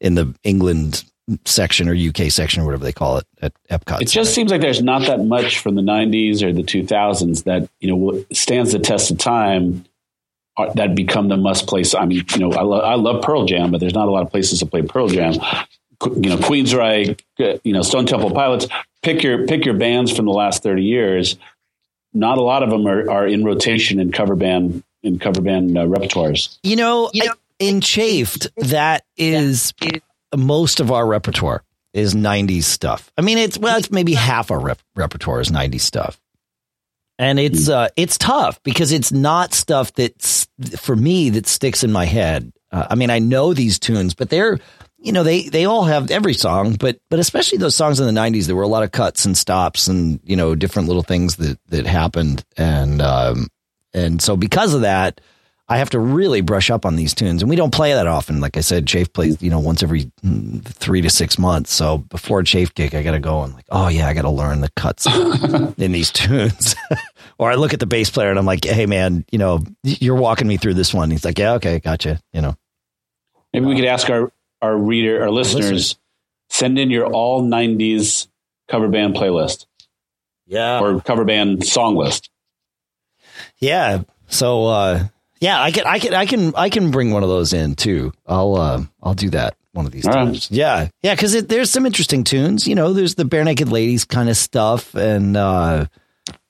in 0.00 0.16
the 0.16 0.34
England 0.42 1.04
section 1.44 1.88
or 1.88 1.94
UK 1.94 2.30
section 2.32 2.62
or 2.62 2.66
whatever 2.66 2.82
they 2.82 2.92
call 2.92 3.18
it 3.18 3.26
at 3.40 3.52
Epcot. 3.70 4.02
It 4.02 4.06
just 4.08 4.34
seems 4.34 4.50
like 4.50 4.60
there's 4.60 4.82
not 4.82 5.02
that 5.02 5.20
much 5.24 5.58
from 5.58 5.76
the 5.76 5.82
90s 5.82 6.42
or 6.42 6.52
the 6.52 6.64
2000s 6.64 7.44
that 7.44 7.68
you 7.78 7.88
know 7.88 8.24
stands 8.32 8.72
the 8.72 8.80
test 8.80 9.12
of 9.12 9.18
time 9.18 9.84
that 10.74 10.94
become 10.94 11.28
the 11.28 11.36
must 11.36 11.66
place. 11.66 11.94
I 11.94 12.04
mean, 12.04 12.24
you 12.34 12.38
know, 12.38 12.52
I, 12.52 12.62
lo- 12.62 12.80
I 12.80 12.94
love 12.94 13.22
Pearl 13.22 13.46
Jam, 13.46 13.70
but 13.70 13.80
there's 13.80 13.94
not 13.94 14.08
a 14.08 14.10
lot 14.10 14.22
of 14.22 14.30
places 14.30 14.60
to 14.60 14.66
play 14.66 14.82
Pearl 14.82 15.08
Jam. 15.08 15.34
You 15.34 16.30
know, 16.30 16.38
Queensryche, 16.38 17.20
you 17.62 17.72
know, 17.72 17.82
Stone 17.82 18.06
Temple 18.06 18.30
Pilots. 18.30 18.66
Pick 19.02 19.22
your 19.22 19.46
pick 19.46 19.64
your 19.64 19.74
bands 19.74 20.14
from 20.14 20.24
the 20.24 20.32
last 20.32 20.62
thirty 20.62 20.82
years. 20.82 21.36
Not 22.12 22.38
a 22.38 22.42
lot 22.42 22.62
of 22.62 22.70
them 22.70 22.86
are, 22.86 23.08
are 23.10 23.26
in 23.26 23.44
rotation 23.44 24.00
in 24.00 24.10
cover 24.10 24.34
band 24.34 24.82
in 25.02 25.18
cover 25.18 25.40
band 25.40 25.76
uh, 25.76 25.82
repertoires. 25.82 26.58
You 26.62 26.76
know, 26.76 27.10
you 27.12 27.24
know 27.24 27.32
I, 27.32 27.34
in 27.64 27.80
Chafed, 27.80 28.48
that 28.56 29.04
is 29.16 29.74
most 30.34 30.80
of 30.80 30.90
our 30.90 31.06
repertoire 31.06 31.62
is 31.92 32.14
'90s 32.14 32.64
stuff. 32.64 33.12
I 33.18 33.22
mean, 33.22 33.38
it's 33.38 33.58
well, 33.58 33.78
it's 33.78 33.90
maybe 33.90 34.14
half 34.14 34.50
our 34.50 34.58
rep- 34.58 34.82
repertoire 34.96 35.40
is 35.40 35.50
'90s 35.50 35.80
stuff 35.80 36.20
and 37.20 37.38
it's 37.38 37.66
hmm. 37.66 37.72
uh, 37.72 37.88
it's 37.96 38.16
tough 38.16 38.60
because 38.62 38.92
it's 38.92 39.12
not 39.12 39.52
stuff 39.52 39.92
that's 39.92 40.48
for 40.78 40.96
me 40.96 41.28
that 41.30 41.46
sticks 41.46 41.84
in 41.84 41.92
my 41.92 42.06
head. 42.06 42.50
Uh, 42.72 42.86
I 42.90 42.94
mean, 42.94 43.10
I 43.10 43.18
know 43.18 43.52
these 43.52 43.78
tunes, 43.78 44.14
but 44.14 44.30
they're 44.30 44.58
you 44.98 45.12
know 45.12 45.22
they 45.22 45.48
they 45.48 45.66
all 45.66 45.84
have 45.84 46.10
every 46.10 46.32
song, 46.32 46.76
but 46.76 46.98
but 47.10 47.18
especially 47.18 47.58
those 47.58 47.76
songs 47.76 48.00
in 48.00 48.06
the 48.06 48.18
'90s, 48.18 48.46
there 48.46 48.56
were 48.56 48.62
a 48.62 48.68
lot 48.68 48.84
of 48.84 48.90
cuts 48.90 49.26
and 49.26 49.36
stops 49.36 49.86
and 49.86 50.18
you 50.24 50.34
know 50.34 50.54
different 50.54 50.88
little 50.88 51.02
things 51.02 51.36
that 51.36 51.58
that 51.68 51.86
happened, 51.86 52.42
and 52.56 53.02
um, 53.02 53.48
and 53.92 54.22
so 54.22 54.34
because 54.34 54.72
of 54.72 54.80
that, 54.80 55.20
I 55.70 55.76
have 55.76 55.90
to 55.90 56.00
really 56.00 56.40
brush 56.40 56.68
up 56.68 56.84
on 56.84 56.96
these 56.96 57.14
tunes, 57.14 57.42
and 57.42 57.48
we 57.48 57.54
don't 57.54 57.72
play 57.72 57.92
that 57.92 58.08
often. 58.08 58.40
Like 58.40 58.56
I 58.56 58.60
said, 58.60 58.88
Chafe 58.88 59.12
plays 59.12 59.40
you 59.40 59.50
know 59.50 59.60
once 59.60 59.84
every 59.84 60.06
mm, 60.24 60.64
three 60.64 61.00
to 61.00 61.08
six 61.08 61.38
months. 61.38 61.72
So 61.72 61.98
before 61.98 62.40
a 62.40 62.44
Chafe 62.44 62.74
gig, 62.74 62.92
I 62.92 63.04
got 63.04 63.12
to 63.12 63.20
go 63.20 63.44
and 63.44 63.54
like, 63.54 63.66
oh 63.70 63.86
yeah, 63.86 64.08
I 64.08 64.12
got 64.12 64.22
to 64.22 64.30
learn 64.30 64.62
the 64.62 64.70
cuts 64.74 65.06
in 65.78 65.92
these 65.92 66.10
tunes. 66.10 66.74
or 67.38 67.52
I 67.52 67.54
look 67.54 67.72
at 67.72 67.78
the 67.78 67.86
bass 67.86 68.10
player 68.10 68.30
and 68.30 68.38
I'm 68.38 68.46
like, 68.46 68.64
hey 68.64 68.86
man, 68.86 69.24
you 69.30 69.38
know, 69.38 69.62
you're 69.84 70.16
walking 70.16 70.48
me 70.48 70.56
through 70.56 70.74
this 70.74 70.92
one. 70.92 71.08
He's 71.08 71.24
like, 71.24 71.38
yeah, 71.38 71.52
okay, 71.52 71.78
gotcha. 71.78 72.20
You 72.32 72.40
know, 72.40 72.56
maybe 73.52 73.66
we 73.66 73.76
could 73.76 73.84
ask 73.84 74.10
our 74.10 74.32
our 74.60 74.76
reader, 74.76 75.22
our 75.22 75.30
listeners, 75.30 75.70
listeners. 75.70 75.98
send 76.48 76.80
in 76.80 76.90
your 76.90 77.06
all 77.06 77.44
'90s 77.44 78.26
cover 78.66 78.88
band 78.88 79.14
playlist. 79.14 79.66
Yeah, 80.46 80.80
or 80.80 81.00
cover 81.00 81.24
band 81.24 81.64
song 81.64 81.94
list. 81.94 82.28
Yeah. 83.58 84.02
So. 84.26 84.66
uh 84.66 85.04
Yeah, 85.40 85.60
I 85.60 85.70
can, 85.70 85.86
I 85.86 85.98
can, 85.98 86.14
I 86.14 86.26
can, 86.26 86.54
I 86.54 86.68
can 86.68 86.90
bring 86.90 87.10
one 87.10 87.22
of 87.22 87.28
those 87.28 87.52
in 87.52 87.74
too. 87.74 88.12
I'll, 88.26 88.56
uh, 88.56 88.82
I'll 89.02 89.14
do 89.14 89.30
that 89.30 89.56
one 89.72 89.86
of 89.86 89.92
these 89.92 90.06
All 90.06 90.12
times. 90.12 90.50
right. 90.50 90.56
Yeah, 90.56 90.88
yeah, 91.02 91.14
because 91.14 91.44
there's 91.44 91.70
some 91.70 91.86
interesting 91.86 92.24
tunes. 92.24 92.66
You 92.66 92.74
know, 92.74 92.92
there's 92.92 93.14
the 93.14 93.24
Barenaked 93.24 93.70
Ladies 93.70 94.04
kind 94.04 94.28
of 94.28 94.36
stuff, 94.36 94.94
and 94.94 95.36
uh, 95.36 95.86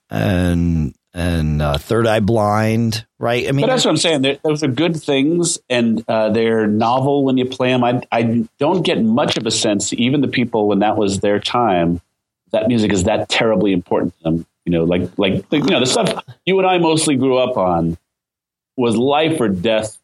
and 0.09 0.93
and 1.13 1.61
uh, 1.61 1.77
Third 1.77 2.07
Eye 2.07 2.19
Blind, 2.19 3.05
right? 3.19 3.47
I 3.47 3.51
mean, 3.51 3.65
But 3.65 3.71
that's 3.71 3.85
what 3.85 3.91
I'm 3.91 3.97
saying. 3.97 4.21
They're, 4.21 4.39
those 4.43 4.63
are 4.63 4.67
good 4.67 4.95
things, 4.95 5.59
and 5.69 6.03
uh, 6.07 6.29
they're 6.29 6.67
novel 6.67 7.23
when 7.23 7.37
you 7.37 7.45
play 7.45 7.69
them. 7.69 7.83
I, 7.83 8.01
I 8.11 8.47
don't 8.59 8.81
get 8.83 9.01
much 9.01 9.37
of 9.37 9.45
a 9.45 9.51
sense, 9.51 9.93
even 9.93 10.21
the 10.21 10.27
people 10.27 10.67
when 10.67 10.79
that 10.79 10.97
was 10.97 11.19
their 11.19 11.39
time, 11.39 12.01
that 12.51 12.67
music 12.67 12.91
is 12.91 13.03
that 13.05 13.29
terribly 13.29 13.73
important 13.73 14.17
to 14.17 14.23
them. 14.23 14.45
You 14.65 14.71
know, 14.71 14.83
like 14.83 15.09
like 15.17 15.45
you 15.51 15.61
know 15.61 15.79
the 15.79 15.85
stuff 15.85 16.23
you 16.45 16.57
and 16.59 16.67
I 16.67 16.77
mostly 16.77 17.15
grew 17.15 17.37
up 17.37 17.57
on 17.57 17.97
was 18.81 18.97
life 18.97 19.39
or 19.39 19.47
death 19.47 19.97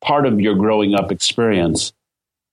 part 0.00 0.26
of 0.26 0.40
your 0.40 0.54
growing 0.54 0.94
up 0.94 1.10
experience. 1.10 1.92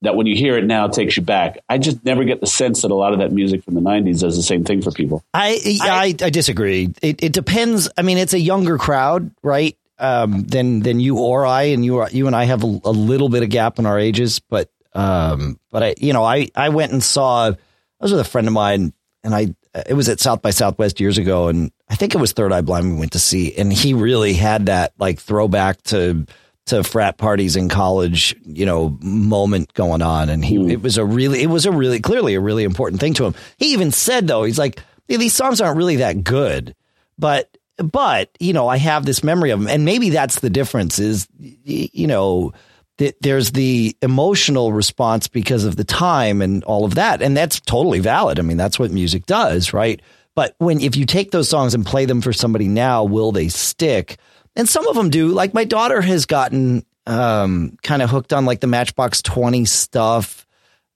That 0.01 0.17
when 0.17 0.27
you 0.27 0.35
hear 0.35 0.57
it 0.57 0.65
now 0.65 0.87
it 0.87 0.93
takes 0.93 1.15
you 1.15 1.23
back. 1.23 1.59
I 1.69 1.77
just 1.77 2.03
never 2.03 2.25
get 2.25 2.41
the 2.41 2.47
sense 2.47 2.81
that 2.81 2.91
a 2.91 2.95
lot 2.95 3.13
of 3.13 3.19
that 3.19 3.31
music 3.31 3.63
from 3.63 3.75
the 3.75 3.79
'90s 3.79 4.19
does 4.19 4.35
the 4.35 4.43
same 4.43 4.65
thing 4.65 4.81
for 4.81 4.91
people. 4.91 5.23
I 5.33 5.61
I, 5.81 6.15
I 6.21 6.29
disagree. 6.29 6.93
It, 7.01 7.23
it 7.23 7.31
depends. 7.31 7.87
I 7.97 8.01
mean, 8.01 8.17
it's 8.17 8.33
a 8.33 8.39
younger 8.39 8.77
crowd, 8.77 9.31
right? 9.41 9.77
Um, 9.97 10.43
than 10.43 10.81
than 10.81 10.99
you 10.99 11.19
or 11.19 11.45
I, 11.45 11.63
and 11.63 11.85
you 11.85 11.99
are, 11.99 12.09
you 12.09 12.27
and 12.27 12.35
I 12.35 12.43
have 12.43 12.63
a, 12.63 12.79
a 12.83 12.91
little 12.91 13.29
bit 13.29 13.43
of 13.43 13.49
gap 13.49 13.79
in 13.79 13.85
our 13.85 13.97
ages, 13.97 14.39
but 14.39 14.69
um, 14.91 15.57
but 15.71 15.83
I 15.83 15.95
you 15.97 16.11
know 16.11 16.25
I 16.25 16.49
I 16.53 16.69
went 16.69 16.91
and 16.91 17.01
saw. 17.01 17.51
I 17.51 17.55
was 18.01 18.11
with 18.11 18.19
a 18.19 18.25
friend 18.25 18.47
of 18.47 18.53
mine, 18.53 18.91
and 19.23 19.33
I 19.33 19.55
it 19.87 19.93
was 19.93 20.09
at 20.09 20.19
South 20.19 20.41
by 20.41 20.49
Southwest 20.49 20.99
years 20.99 21.17
ago, 21.17 21.47
and 21.47 21.71
I 21.93 21.95
think 21.95 22.15
it 22.15 22.17
was 22.17 22.31
Third 22.31 22.51
Eye 22.51 22.61
Blind 22.61 22.91
we 22.91 22.99
went 22.99 23.11
to 23.11 23.19
see, 23.19 23.53
and 23.55 23.71
he 23.71 23.93
really 23.93 24.33
had 24.33 24.65
that 24.65 24.93
like 24.97 25.19
throwback 25.19 25.79
to 25.83 26.25
to 26.65 26.83
frat 26.83 27.19
parties 27.19 27.55
in 27.55 27.69
college, 27.69 28.35
you 28.45 28.65
know, 28.65 28.97
moment 28.99 29.71
going 29.75 30.01
on. 30.01 30.29
And 30.29 30.43
he, 30.43 30.55
it 30.71 30.81
was 30.81 30.97
a 30.97 31.05
really, 31.05 31.43
it 31.43 31.51
was 31.51 31.67
a 31.67 31.71
really, 31.71 31.99
clearly 31.99 32.33
a 32.33 32.39
really 32.39 32.63
important 32.63 32.99
thing 32.99 33.13
to 33.15 33.25
him. 33.25 33.35
He 33.57 33.73
even 33.73 33.91
said 33.91 34.27
though, 34.27 34.43
he's 34.43 34.57
like, 34.57 34.81
these 35.07 35.33
songs 35.33 35.61
aren't 35.61 35.77
really 35.77 35.97
that 35.97 36.23
good, 36.23 36.73
but, 37.19 37.55
but, 37.77 38.29
you 38.39 38.53
know, 38.53 38.67
I 38.67 38.77
have 38.77 39.05
this 39.05 39.23
memory 39.23 39.51
of 39.51 39.59
them. 39.59 39.67
And 39.67 39.85
maybe 39.85 40.09
that's 40.09 40.39
the 40.39 40.49
difference 40.49 40.97
is, 40.97 41.27
you 41.37 42.07
know, 42.07 42.53
that 42.97 43.17
there's 43.21 43.51
the 43.51 43.95
emotional 44.01 44.71
response 44.71 45.27
because 45.27 45.65
of 45.65 45.75
the 45.75 45.83
time 45.83 46.41
and 46.41 46.63
all 46.63 46.85
of 46.85 46.95
that. 46.95 47.21
And 47.21 47.35
that's 47.35 47.59
totally 47.59 47.99
valid. 47.99 48.39
I 48.39 48.41
mean, 48.41 48.57
that's 48.57 48.79
what 48.79 48.89
music 48.89 49.25
does, 49.25 49.73
right? 49.73 50.01
But 50.35 50.55
when, 50.57 50.79
if 50.81 50.95
you 50.95 51.05
take 51.05 51.31
those 51.31 51.47
songs 51.49 51.73
and 51.75 51.85
play 51.85 52.05
them 52.05 52.21
for 52.21 52.33
somebody 52.33 52.67
now, 52.67 53.03
will 53.03 53.31
they 53.31 53.49
stick? 53.49 54.17
And 54.55 54.67
some 54.67 54.87
of 54.87 54.95
them 54.95 55.09
do. 55.09 55.27
Like 55.29 55.53
my 55.53 55.63
daughter 55.63 56.01
has 56.01 56.25
gotten 56.25 56.85
um, 57.05 57.77
kind 57.83 58.01
of 58.01 58.09
hooked 58.09 58.33
on 58.33 58.45
like 58.45 58.59
the 58.59 58.67
Matchbox 58.67 59.21
20 59.21 59.65
stuff. 59.65 60.45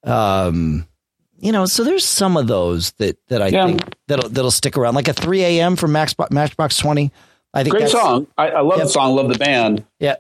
Um, 0.04 0.88
you 1.40 1.52
know, 1.52 1.66
so 1.66 1.84
there's 1.84 2.06
some 2.06 2.36
of 2.38 2.48
those 2.48 2.92
that, 2.94 3.18
that 3.28 3.42
I 3.44 3.48
Yeah. 3.50 3.66
think 3.68 3.84
that'll, 4.08 4.30
that'll 4.30 4.50
stick 4.52 4.78
around. 4.78 4.96
Like 4.96 5.08
a 5.08 5.14
3 5.14 5.44
a.m. 5.44 5.76
from 5.76 5.92
Max, 5.92 6.16
Matchbox 6.32 6.78
20. 6.78 7.12
I 7.54 7.64
think 7.64 7.76
Great 7.76 7.90
song. 7.90 8.26
I, 8.38 8.50
I 8.50 8.62
love 8.62 8.78
Yep. 8.80 8.88
the 8.88 8.92
song. 8.92 9.16
Love 9.16 9.30
the 9.32 9.38
band. 9.38 9.86
Yeah. 10.00 10.16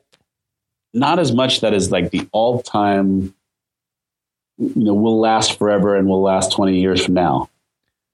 Not 0.93 1.17
as 1.19 1.31
much 1.31 1.61
that 1.61 1.73
is 1.73 1.91
like 1.91 2.11
the 2.11 2.27
all-time. 2.31 3.33
You 4.57 4.71
know, 4.75 4.93
will 4.95 5.19
last 5.19 5.59
forever 5.59 5.95
and 5.95 6.07
will 6.07 6.21
last 6.23 6.51
twenty 6.51 6.79
years 6.79 7.05
from 7.05 7.13
now. 7.13 7.47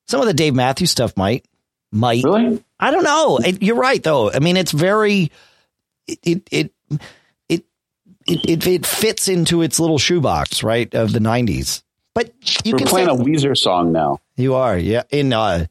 Some 0.08 0.22
of 0.22 0.28
the 0.28 0.34
Dave 0.34 0.54
Matthews 0.54 0.92
stuff 0.92 1.16
might, 1.18 1.46
might. 1.92 2.24
Really? 2.24 2.64
I 2.80 2.92
don't 2.92 3.04
know. 3.04 3.38
It, 3.38 3.62
you're 3.64 3.76
right, 3.76 4.02
though. 4.04 4.32
I 4.32 4.40
mean, 4.40 4.58
it's 4.58 4.72
very 4.72 5.32
it 6.08 6.20
it 6.26 6.48
it 6.52 6.72
it 7.50 7.64
it, 8.28 8.68
it 8.68 8.86
fits 8.86 9.28
into 9.28 9.62
its 9.62 9.80
little 9.80 9.98
shoebox, 9.98 10.64
right, 10.64 10.94
of 10.94 11.14
the 11.14 11.20
'90s. 11.20 11.82
But 12.16 12.32
you 12.66 12.74
We're 12.74 12.80
can 12.80 12.88
playing 12.88 13.08
say, 13.08 13.14
a 13.14 13.18
Weezer 13.26 13.58
song 13.58 13.92
now 13.92 14.20
you 14.36 14.54
are, 14.56 14.78
yeah, 14.78 15.04
in 15.10 15.34
uh 15.34 15.66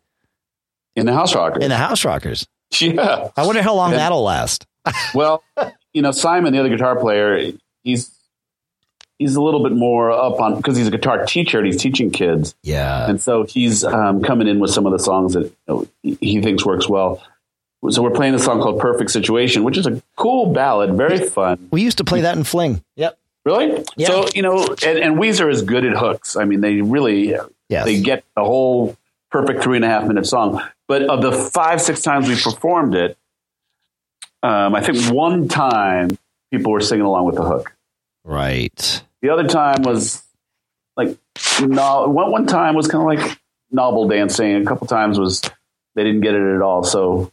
in 0.97 1.07
the 1.07 1.13
House 1.13 1.35
Rockers. 1.35 1.63
in 1.63 1.69
the 1.71 1.77
House 1.77 2.05
Rockers. 2.05 2.47
yeah. 2.81 3.29
I 3.37 3.47
wonder 3.47 3.63
how 3.63 3.75
long 3.75 3.93
Yeah. 3.93 3.99
that'll 3.99 4.23
last. 4.23 4.67
Well, 5.15 5.45
you 5.93 6.03
know, 6.03 6.11
Simon, 6.11 6.53
the 6.53 6.59
other 6.59 6.69
guitar 6.69 6.99
player, 6.99 7.53
he's 7.85 8.11
he's 9.23 9.37
a 9.37 9.43
little 9.43 9.63
bit 9.63 9.73
more 9.73 10.11
up 10.11 10.41
on 10.41 10.57
because 10.57 10.77
he's 10.77 10.89
a 10.89 10.91
guitar 10.91 11.25
teacher 11.25 11.59
and 11.59 11.67
he's 11.67 11.81
teaching 11.81 12.11
kids, 12.11 12.55
Yeah, 12.63 13.09
and 13.09 13.21
so 13.21 13.45
he's 13.45 13.85
um, 13.85 14.23
coming 14.23 14.49
in 14.49 14.59
with 14.61 14.71
some 14.71 14.85
of 14.87 14.93
the 14.93 14.99
songs 14.99 15.35
that 15.35 15.45
you 15.45 15.53
know, 15.69 15.87
he- 16.03 16.19
he 16.21 16.41
thinks 16.43 16.65
works 16.67 16.89
well. 16.89 17.23
So 17.91 18.03
we're 18.03 18.11
playing 18.11 18.35
a 18.35 18.39
song 18.39 18.61
called 18.61 18.79
"Perfect 18.81 19.11
Situation," 19.11 19.65
which 19.65 19.77
is 19.77 19.87
a 19.87 20.01
cool 20.17 20.53
ballad, 20.53 20.95
very 20.95 21.19
fun. 21.19 21.69
we 21.73 21.83
used 21.83 21.99
to 21.99 22.05
play 22.05 22.21
that 22.21 22.37
in 22.37 22.45
Fling. 22.45 22.83
Yep. 22.97 23.19
Really? 23.45 23.85
Yeah. 23.97 24.07
So 24.07 24.27
you 24.35 24.43
know, 24.43 24.69
and, 24.87 24.99
and 24.99 25.17
Weezer 25.19 25.51
is 25.51 25.63
good 25.63 25.85
at 25.85 25.97
hooks. 25.97 26.37
I 26.37 26.45
mean, 26.45 26.61
they 26.61 26.81
really 26.81 27.35
Yes. 27.69 27.85
they 27.87 28.01
get 28.01 28.23
the 28.37 28.45
whole 28.45 28.97
perfect 29.33 29.63
three 29.65 29.77
and 29.77 29.85
a 29.85 29.89
half 29.89 30.07
minute 30.07 30.27
song. 30.27 30.63
But 30.87 31.03
of 31.03 31.23
the 31.23 31.33
five 31.33 31.81
six 31.81 32.03
times 32.03 32.29
we 32.29 32.35
performed 32.41 32.95
it, 32.95 33.17
um, 34.45 34.75
I 34.75 34.81
think 34.83 34.99
one 35.13 35.49
time 35.49 36.17
people 36.53 36.71
were 36.73 36.81
singing 36.81 37.05
along 37.07 37.27
with 37.27 37.35
the 37.37 37.43
hook. 37.43 37.73
Right. 38.25 39.03
The 39.23 39.31
other 39.31 39.47
time 39.47 39.83
was 39.83 40.23
like 40.97 41.17
no. 41.61 42.09
One 42.09 42.31
one 42.31 42.47
time 42.47 42.75
was 42.75 42.89
kind 42.89 43.03
of 43.03 43.23
like 43.23 43.39
novel 43.71 44.09
dancing. 44.09 44.57
A 44.57 44.65
couple 44.65 44.87
times 44.87 45.19
was 45.19 45.41
they 45.95 46.05
didn't 46.05 46.21
get 46.21 46.35
it 46.35 46.57
at 46.57 46.61
all. 46.61 46.83
So 46.83 47.33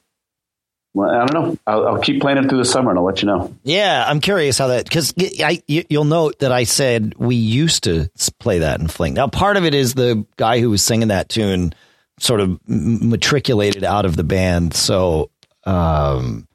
well, 0.93 1.09
I 1.09 1.25
don't 1.25 1.33
know. 1.33 1.57
I'll, 1.67 1.87
I'll 1.87 2.01
keep 2.01 2.19
playing 2.21 2.39
it 2.39 2.49
through 2.49 2.57
the 2.57 2.65
summer 2.65 2.89
and 2.89 2.97
I'll 2.97 3.05
let 3.05 3.21
you 3.21 3.27
know. 3.27 3.55
Yeah, 3.63 4.03
I'm 4.07 4.19
curious 4.19 4.57
how 4.57 4.67
that 4.67 4.85
because 4.85 5.13
I 5.39 5.61
you, 5.67 5.83
you'll 5.89 6.03
note 6.03 6.39
that 6.39 6.51
I 6.51 6.63
said 6.63 7.13
we 7.17 7.35
used 7.35 7.83
to 7.83 8.09
play 8.39 8.59
that 8.59 8.79
in 8.79 8.87
Fling. 8.87 9.13
Now, 9.13 9.27
part 9.27 9.57
of 9.57 9.65
it 9.65 9.73
is 9.73 9.93
the 9.93 10.25
guy 10.37 10.59
who 10.59 10.69
was 10.69 10.83
singing 10.83 11.09
that 11.09 11.29
tune 11.29 11.73
sort 12.19 12.41
of 12.41 12.59
matriculated 12.67 13.83
out 13.83 14.05
of 14.05 14.15
the 14.15 14.23
band, 14.23 14.73
so 14.73 15.29
um, 15.65 16.47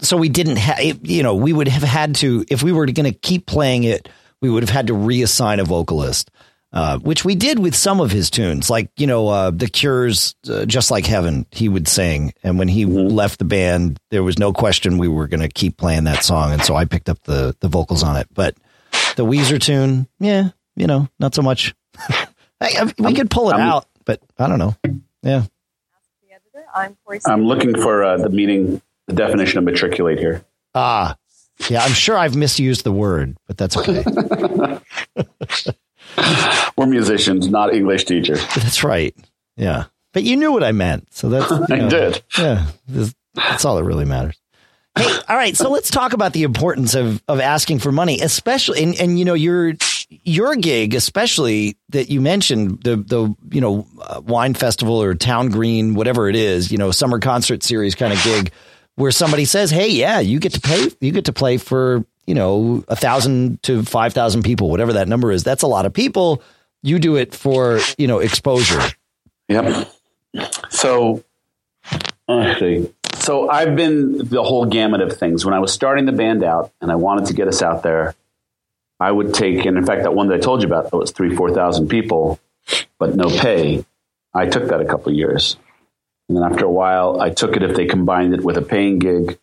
so 0.00 0.16
we 0.16 0.30
didn't 0.30 0.56
have 0.56 0.80
you 1.06 1.22
know 1.22 1.34
we 1.34 1.52
would 1.52 1.68
have 1.68 1.82
had 1.82 2.14
to 2.16 2.44
if 2.48 2.62
we 2.62 2.72
were 2.72 2.86
going 2.86 3.12
to 3.12 3.18
keep 3.18 3.44
playing 3.44 3.84
it, 3.84 4.08
we 4.40 4.50
would 4.50 4.62
have 4.62 4.70
had 4.70 4.86
to 4.88 4.92
reassign 4.94 5.60
a 5.60 5.64
vocalist. 5.64 6.30
Uh, 6.72 7.00
which 7.00 7.24
we 7.24 7.34
did 7.34 7.58
with 7.58 7.74
some 7.74 8.00
of 8.00 8.12
his 8.12 8.30
tunes, 8.30 8.70
like 8.70 8.90
you 8.96 9.04
know, 9.04 9.26
uh, 9.26 9.50
the 9.50 9.66
Cure's 9.66 10.36
uh, 10.48 10.64
"Just 10.66 10.88
Like 10.92 11.04
Heaven." 11.04 11.44
He 11.50 11.68
would 11.68 11.88
sing, 11.88 12.32
and 12.44 12.60
when 12.60 12.68
he 12.68 12.84
left 12.84 13.40
the 13.40 13.44
band, 13.44 13.98
there 14.10 14.22
was 14.22 14.38
no 14.38 14.52
question 14.52 14.96
we 14.96 15.08
were 15.08 15.26
going 15.26 15.40
to 15.40 15.48
keep 15.48 15.76
playing 15.76 16.04
that 16.04 16.22
song, 16.22 16.52
and 16.52 16.62
so 16.62 16.76
I 16.76 16.84
picked 16.84 17.08
up 17.08 17.20
the 17.24 17.56
the 17.58 17.66
vocals 17.66 18.04
on 18.04 18.16
it. 18.16 18.28
But 18.32 18.56
the 19.16 19.24
Weezer 19.26 19.60
tune, 19.60 20.06
yeah, 20.20 20.50
you 20.76 20.86
know, 20.86 21.08
not 21.18 21.34
so 21.34 21.42
much. 21.42 21.74
I, 21.98 22.26
I, 22.60 22.94
we 23.00 23.14
could 23.14 23.30
pull 23.30 23.50
it 23.50 23.54
I'm- 23.54 23.68
out, 23.68 23.86
but 24.04 24.20
I 24.38 24.46
don't 24.46 24.60
know. 24.60 24.76
Yeah. 25.24 25.42
I'm 26.72 26.96
I'm 27.26 27.44
looking 27.46 27.74
for 27.74 28.04
uh, 28.04 28.16
the 28.16 28.28
meaning, 28.30 28.80
the 29.08 29.14
definition 29.14 29.58
of 29.58 29.64
matriculate 29.64 30.20
here. 30.20 30.44
ah, 30.76 31.16
yeah, 31.68 31.82
I'm 31.82 31.92
sure 31.92 32.16
I've 32.16 32.36
misused 32.36 32.84
the 32.84 32.92
word, 32.92 33.36
but 33.46 33.56
that's 33.58 33.76
okay. 33.76 34.04
We're 36.76 36.86
musicians, 36.86 37.48
not 37.48 37.74
English 37.74 38.04
teachers. 38.04 38.40
that's 38.54 38.82
right. 38.84 39.14
Yeah, 39.56 39.84
but 40.12 40.22
you 40.22 40.36
knew 40.36 40.52
what 40.52 40.64
I 40.64 40.72
meant, 40.72 41.12
so 41.12 41.28
that's 41.28 41.50
you 41.68 41.76
I 41.76 41.88
did. 41.88 42.22
Yeah, 42.38 42.66
this- 42.88 43.14
that's 43.34 43.64
all 43.64 43.76
that 43.76 43.84
really 43.84 44.04
matters. 44.04 44.36
Hey, 44.98 45.06
all 45.28 45.36
right, 45.36 45.56
so 45.56 45.70
let's 45.70 45.88
talk 45.90 46.12
about 46.14 46.32
the 46.32 46.42
importance 46.42 46.94
of 46.96 47.22
of 47.28 47.38
asking 47.38 47.78
for 47.78 47.92
money, 47.92 48.20
especially 48.20 48.82
and 48.82 48.98
and 49.00 49.18
you 49.18 49.24
know 49.24 49.34
your 49.34 49.74
your 50.08 50.56
gig, 50.56 50.94
especially 50.94 51.76
that 51.90 52.10
you 52.10 52.20
mentioned 52.20 52.82
the 52.82 52.96
the 52.96 53.32
you 53.52 53.60
know 53.60 53.86
uh, 54.02 54.20
wine 54.24 54.54
festival 54.54 55.00
or 55.00 55.14
town 55.14 55.50
green, 55.50 55.94
whatever 55.94 56.28
it 56.28 56.34
is, 56.34 56.72
you 56.72 56.78
know, 56.78 56.90
summer 56.90 57.20
concert 57.20 57.62
series 57.62 57.94
kind 57.94 58.12
of 58.12 58.20
gig, 58.24 58.50
where 59.00 59.10
somebody 59.10 59.44
says, 59.44 59.70
"Hey, 59.70 59.88
yeah, 59.88 60.20
you 60.20 60.38
get 60.38 60.52
to 60.54 60.60
pay, 60.60 60.88
you 61.00 61.10
get 61.10 61.24
to 61.24 61.32
play 61.32 61.56
for 61.56 62.04
you 62.26 62.34
know 62.34 62.84
a 62.88 62.96
thousand 62.96 63.62
to 63.64 63.82
five 63.82 64.12
thousand 64.12 64.42
people, 64.42 64.70
whatever 64.70 64.92
that 64.94 65.08
number 65.08 65.32
is. 65.32 65.42
That's 65.42 65.62
a 65.62 65.66
lot 65.66 65.86
of 65.86 65.92
people. 65.92 66.42
You 66.82 66.98
do 66.98 67.16
it 67.16 67.34
for 67.34 67.80
you 67.98 68.06
know 68.06 68.18
exposure. 68.18 68.80
Yep. 69.48 69.90
So, 70.68 71.24
actually, 72.28 72.94
so 73.14 73.50
I've 73.50 73.74
been 73.74 74.18
the 74.18 74.42
whole 74.42 74.64
gamut 74.64 75.00
of 75.00 75.16
things. 75.16 75.44
When 75.44 75.54
I 75.54 75.58
was 75.58 75.72
starting 75.72 76.06
the 76.06 76.12
band 76.12 76.44
out 76.44 76.72
and 76.80 76.92
I 76.92 76.96
wanted 76.96 77.26
to 77.26 77.34
get 77.34 77.48
us 77.48 77.62
out 77.62 77.82
there, 77.82 78.14
I 79.00 79.10
would 79.10 79.34
take, 79.34 79.64
and 79.64 79.76
in 79.76 79.84
fact, 79.84 80.02
that 80.02 80.14
one 80.14 80.28
that 80.28 80.36
I 80.36 80.38
told 80.38 80.62
you 80.62 80.68
about 80.68 80.90
that 80.90 80.96
was 80.96 81.10
three, 81.10 81.34
4,000 81.34 81.88
people, 81.88 82.38
but 82.98 83.16
no 83.16 83.28
pay. 83.28 83.84
I 84.32 84.46
took 84.46 84.68
that 84.68 84.80
a 84.80 84.84
couple 84.84 85.12
years. 85.12 85.56
And 86.30 86.36
then 86.36 86.44
after 86.44 86.64
a 86.64 86.70
while, 86.70 87.20
I 87.20 87.30
took 87.30 87.56
it 87.56 87.64
if 87.64 87.74
they 87.74 87.86
combined 87.86 88.34
it 88.34 88.44
with 88.44 88.56
a 88.56 88.62
paying 88.62 89.00
gig. 89.00 89.36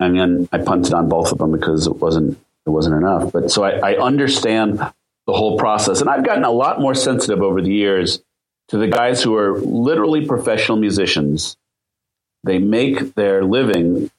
And 0.00 0.18
then 0.18 0.48
I 0.50 0.56
punted 0.56 0.94
on 0.94 1.10
both 1.10 1.32
of 1.32 1.36
them 1.36 1.52
because 1.52 1.86
it 1.86 1.96
wasn't, 1.96 2.38
it 2.64 2.70
wasn't 2.70 2.96
enough. 2.96 3.30
But 3.30 3.50
so 3.50 3.62
I, 3.62 3.92
I 3.92 3.98
understand 3.98 4.78
the 4.78 5.32
whole 5.34 5.58
process. 5.58 6.00
And 6.00 6.08
I've 6.08 6.24
gotten 6.24 6.44
a 6.44 6.50
lot 6.50 6.80
more 6.80 6.94
sensitive 6.94 7.42
over 7.42 7.60
the 7.60 7.70
years 7.70 8.22
to 8.68 8.78
the 8.78 8.88
guys 8.88 9.22
who 9.22 9.36
are 9.36 9.58
literally 9.58 10.24
professional 10.24 10.78
musicians. 10.78 11.58
They 12.42 12.58
make 12.58 13.12
their 13.12 13.44
living 13.44 14.10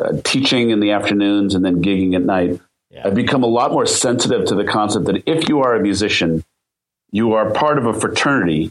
uh, 0.00 0.18
teaching 0.22 0.70
in 0.70 0.78
the 0.78 0.92
afternoons 0.92 1.56
and 1.56 1.64
then 1.64 1.82
gigging 1.82 2.14
at 2.14 2.22
night, 2.22 2.60
yeah. 2.92 3.02
I've 3.06 3.14
become 3.16 3.42
a 3.42 3.48
lot 3.48 3.72
more 3.72 3.86
sensitive 3.86 4.46
to 4.46 4.54
the 4.54 4.64
concept 4.64 5.06
that 5.06 5.24
if 5.26 5.48
you 5.48 5.62
are 5.62 5.74
a 5.74 5.80
musician, 5.80 6.44
you 7.10 7.32
are 7.32 7.50
part 7.50 7.78
of 7.78 7.86
a 7.86 7.92
fraternity 7.92 8.70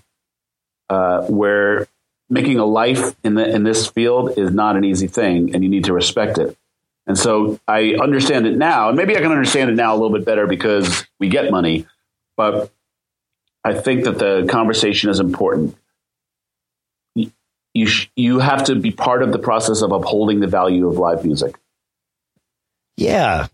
uh, 0.90 1.24
where 1.24 1.88
making 2.32 2.58
a 2.58 2.66
life 2.66 3.14
in 3.24 3.36
the 3.36 3.48
in 3.48 3.64
this 3.64 3.86
field 3.88 4.38
is 4.38 4.52
not 4.52 4.76
an 4.78 4.84
easy 4.84 5.08
thing, 5.08 5.54
and 5.54 5.64
you 5.64 5.70
need 5.70 5.86
to 5.86 5.94
respect 5.94 6.40
it. 6.40 6.58
And 7.06 7.18
so 7.18 7.60
I 7.68 7.96
understand 8.02 8.48
it 8.48 8.58
now, 8.58 8.88
and 8.88 8.98
maybe 8.98 9.16
I 9.18 9.20
can 9.20 9.32
understand 9.32 9.70
it 9.70 9.76
now 9.76 9.94
a 9.94 9.98
little 9.98 10.18
bit 10.18 10.26
better 10.26 10.48
because 10.48 11.06
we 11.20 11.28
get 11.28 11.52
money. 11.52 11.86
But 12.38 12.72
I 13.64 13.74
think 13.74 14.06
that 14.06 14.18
the 14.18 14.48
conversation 14.50 15.10
is 15.10 15.20
important. 15.20 15.76
You 17.74 17.86
sh- 17.86 18.10
you 18.16 18.40
have 18.40 18.66
to 18.66 18.76
be 18.76 18.92
part 18.92 19.24
of 19.24 19.32
the 19.32 19.40
process 19.40 19.82
of 19.82 19.92
upholding 19.92 20.40
the 20.40 20.48
value 20.48 20.88
of 20.88 20.98
live 20.98 21.24
music. 21.26 21.56
Yeah. 22.98 23.48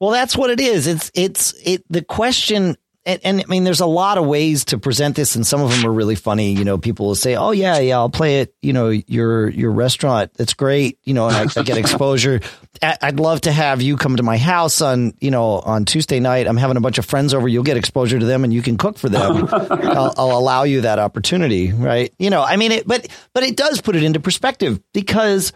Well, 0.00 0.10
that's 0.10 0.36
what 0.36 0.50
it 0.50 0.60
is. 0.60 0.86
It's 0.86 1.10
it's 1.14 1.54
it. 1.64 1.84
The 1.90 2.02
question 2.02 2.76
and, 3.08 3.20
and, 3.24 3.40
I 3.40 3.44
mean, 3.48 3.64
there's 3.64 3.80
a 3.80 3.86
lot 3.86 4.18
of 4.18 4.26
ways 4.26 4.66
to 4.66 4.78
present 4.78 5.16
this, 5.16 5.34
and 5.34 5.46
some 5.46 5.62
of 5.62 5.70
them 5.70 5.86
are 5.86 5.92
really 5.92 6.14
funny. 6.14 6.52
You 6.52 6.64
know, 6.64 6.76
people 6.76 7.06
will 7.06 7.14
say, 7.14 7.36
"Oh 7.36 7.52
yeah, 7.52 7.78
yeah, 7.78 7.96
I'll 7.96 8.10
play 8.10 8.40
it." 8.40 8.54
You 8.60 8.74
know, 8.74 8.88
your 8.90 9.48
your 9.48 9.72
restaurant, 9.72 10.34
that's 10.34 10.52
great. 10.52 10.98
You 11.04 11.14
know, 11.14 11.24
I, 11.24 11.46
I 11.56 11.62
get 11.62 11.78
exposure. 11.78 12.40
I'd 12.82 13.18
love 13.18 13.40
to 13.42 13.52
have 13.52 13.80
you 13.80 13.96
come 13.96 14.16
to 14.16 14.22
my 14.22 14.36
house 14.36 14.82
on 14.82 15.14
you 15.20 15.30
know 15.30 15.52
on 15.52 15.86
Tuesday 15.86 16.20
night. 16.20 16.46
I'm 16.46 16.58
having 16.58 16.76
a 16.76 16.82
bunch 16.82 16.98
of 16.98 17.06
friends 17.06 17.32
over. 17.32 17.48
You'll 17.48 17.62
get 17.64 17.78
exposure 17.78 18.18
to 18.18 18.26
them, 18.26 18.44
and 18.44 18.52
you 18.52 18.60
can 18.60 18.76
cook 18.76 18.98
for 18.98 19.08
them. 19.08 19.48
I'll, 19.52 20.14
I'll 20.18 20.38
allow 20.38 20.64
you 20.64 20.82
that 20.82 20.98
opportunity, 20.98 21.72
right? 21.72 22.12
You 22.18 22.28
know, 22.28 22.42
I 22.42 22.56
mean, 22.56 22.72
it, 22.72 22.86
but 22.86 23.08
but 23.32 23.42
it 23.42 23.56
does 23.56 23.80
put 23.80 23.96
it 23.96 24.02
into 24.02 24.20
perspective 24.20 24.82
because 24.92 25.54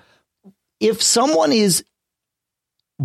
if 0.80 1.02
someone 1.02 1.52
is 1.52 1.85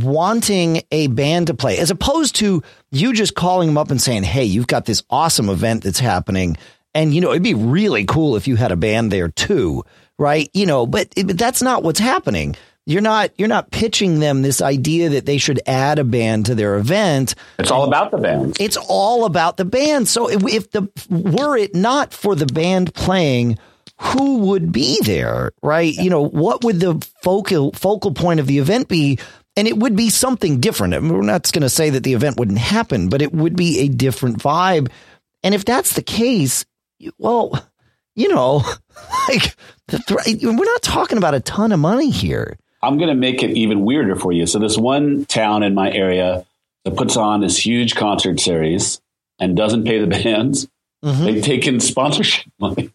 wanting 0.03 0.83
a 0.91 1.07
band 1.07 1.47
to 1.47 1.53
play 1.53 1.77
as 1.77 1.91
opposed 1.91 2.35
to 2.37 2.63
you 2.91 3.13
just 3.13 3.35
calling 3.35 3.67
them 3.67 3.77
up 3.77 3.91
and 3.91 4.01
saying, 4.01 4.23
Hey, 4.23 4.45
you've 4.45 4.67
got 4.67 4.85
this 4.85 5.03
awesome 5.09 5.49
event 5.49 5.83
that's 5.83 5.99
happening. 5.99 6.57
And, 6.93 7.13
you 7.13 7.21
know, 7.21 7.31
it'd 7.31 7.43
be 7.43 7.53
really 7.53 8.05
cool 8.05 8.35
if 8.35 8.47
you 8.47 8.55
had 8.55 8.71
a 8.71 8.77
band 8.77 9.11
there 9.11 9.29
too. 9.29 9.83
Right. 10.17 10.49
You 10.53 10.65
know, 10.65 10.87
but, 10.87 11.13
but 11.15 11.37
that's 11.37 11.61
not 11.61 11.83
what's 11.83 11.99
happening. 11.99 12.55
You're 12.87 13.01
not, 13.01 13.31
you're 13.37 13.49
not 13.49 13.69
pitching 13.69 14.19
them 14.19 14.41
this 14.41 14.61
idea 14.61 15.09
that 15.09 15.25
they 15.25 15.37
should 15.37 15.59
add 15.67 15.99
a 15.99 16.05
band 16.05 16.45
to 16.45 16.55
their 16.55 16.77
event. 16.77 17.35
It's 17.59 17.69
all 17.69 17.83
about 17.83 18.11
the 18.11 18.17
band. 18.17 18.57
It's 18.61 18.77
all 18.77 19.25
about 19.25 19.57
the 19.57 19.65
band. 19.65 20.07
So 20.07 20.29
if, 20.29 20.41
if 20.45 20.71
the, 20.71 20.89
were 21.09 21.57
it 21.57 21.75
not 21.75 22.13
for 22.13 22.33
the 22.33 22.45
band 22.45 22.93
playing, 22.93 23.57
who 23.99 24.37
would 24.37 24.71
be 24.71 24.99
there, 25.03 25.51
right? 25.61 25.93
You 25.93 26.09
know, 26.09 26.21
what 26.21 26.63
would 26.63 26.79
the 26.79 27.05
focal 27.21 27.71
focal 27.73 28.13
point 28.13 28.39
of 28.39 28.47
the 28.47 28.59
event 28.59 28.87
be? 28.87 29.19
And 29.57 29.67
it 29.67 29.77
would 29.77 29.95
be 29.95 30.09
something 30.09 30.59
different. 30.59 30.93
I 30.93 30.99
mean, 30.99 31.11
we're 31.11 31.21
not 31.23 31.51
going 31.51 31.63
to 31.63 31.69
say 31.69 31.89
that 31.89 32.03
the 32.03 32.13
event 32.13 32.37
wouldn't 32.37 32.59
happen, 32.59 33.09
but 33.09 33.23
it 33.23 33.33
would 33.33 33.55
be 33.55 33.79
a 33.79 33.87
different 33.87 34.37
vibe. 34.37 34.89
And 35.43 35.55
if 35.55 35.65
that's 35.65 35.93
the 35.93 36.03
case, 36.03 36.63
well, 37.17 37.67
you 38.15 38.29
know, 38.29 38.63
like 39.27 39.55
th- 39.87 40.43
we're 40.43 40.53
not 40.53 40.81
talking 40.83 41.17
about 41.17 41.33
a 41.33 41.39
ton 41.39 41.71
of 41.71 41.79
money 41.79 42.11
here. 42.11 42.57
I'm 42.83 42.97
going 42.97 43.09
to 43.09 43.15
make 43.15 43.41
it 43.41 43.51
even 43.51 43.83
weirder 43.83 44.15
for 44.15 44.31
you. 44.31 44.45
So 44.45 44.59
this 44.59 44.77
one 44.77 45.25
town 45.25 45.63
in 45.63 45.73
my 45.73 45.91
area 45.91 46.45
that 46.85 46.95
puts 46.95 47.17
on 47.17 47.41
this 47.41 47.57
huge 47.57 47.95
concert 47.95 48.39
series 48.39 49.01
and 49.39 49.57
doesn't 49.57 49.85
pay 49.85 49.99
the 49.99 50.07
bands, 50.23 50.67
mm-hmm. 51.03 51.25
they 51.25 51.41
take 51.41 51.65
in 51.65 51.79
sponsorship 51.79 52.51
money. 52.59 52.91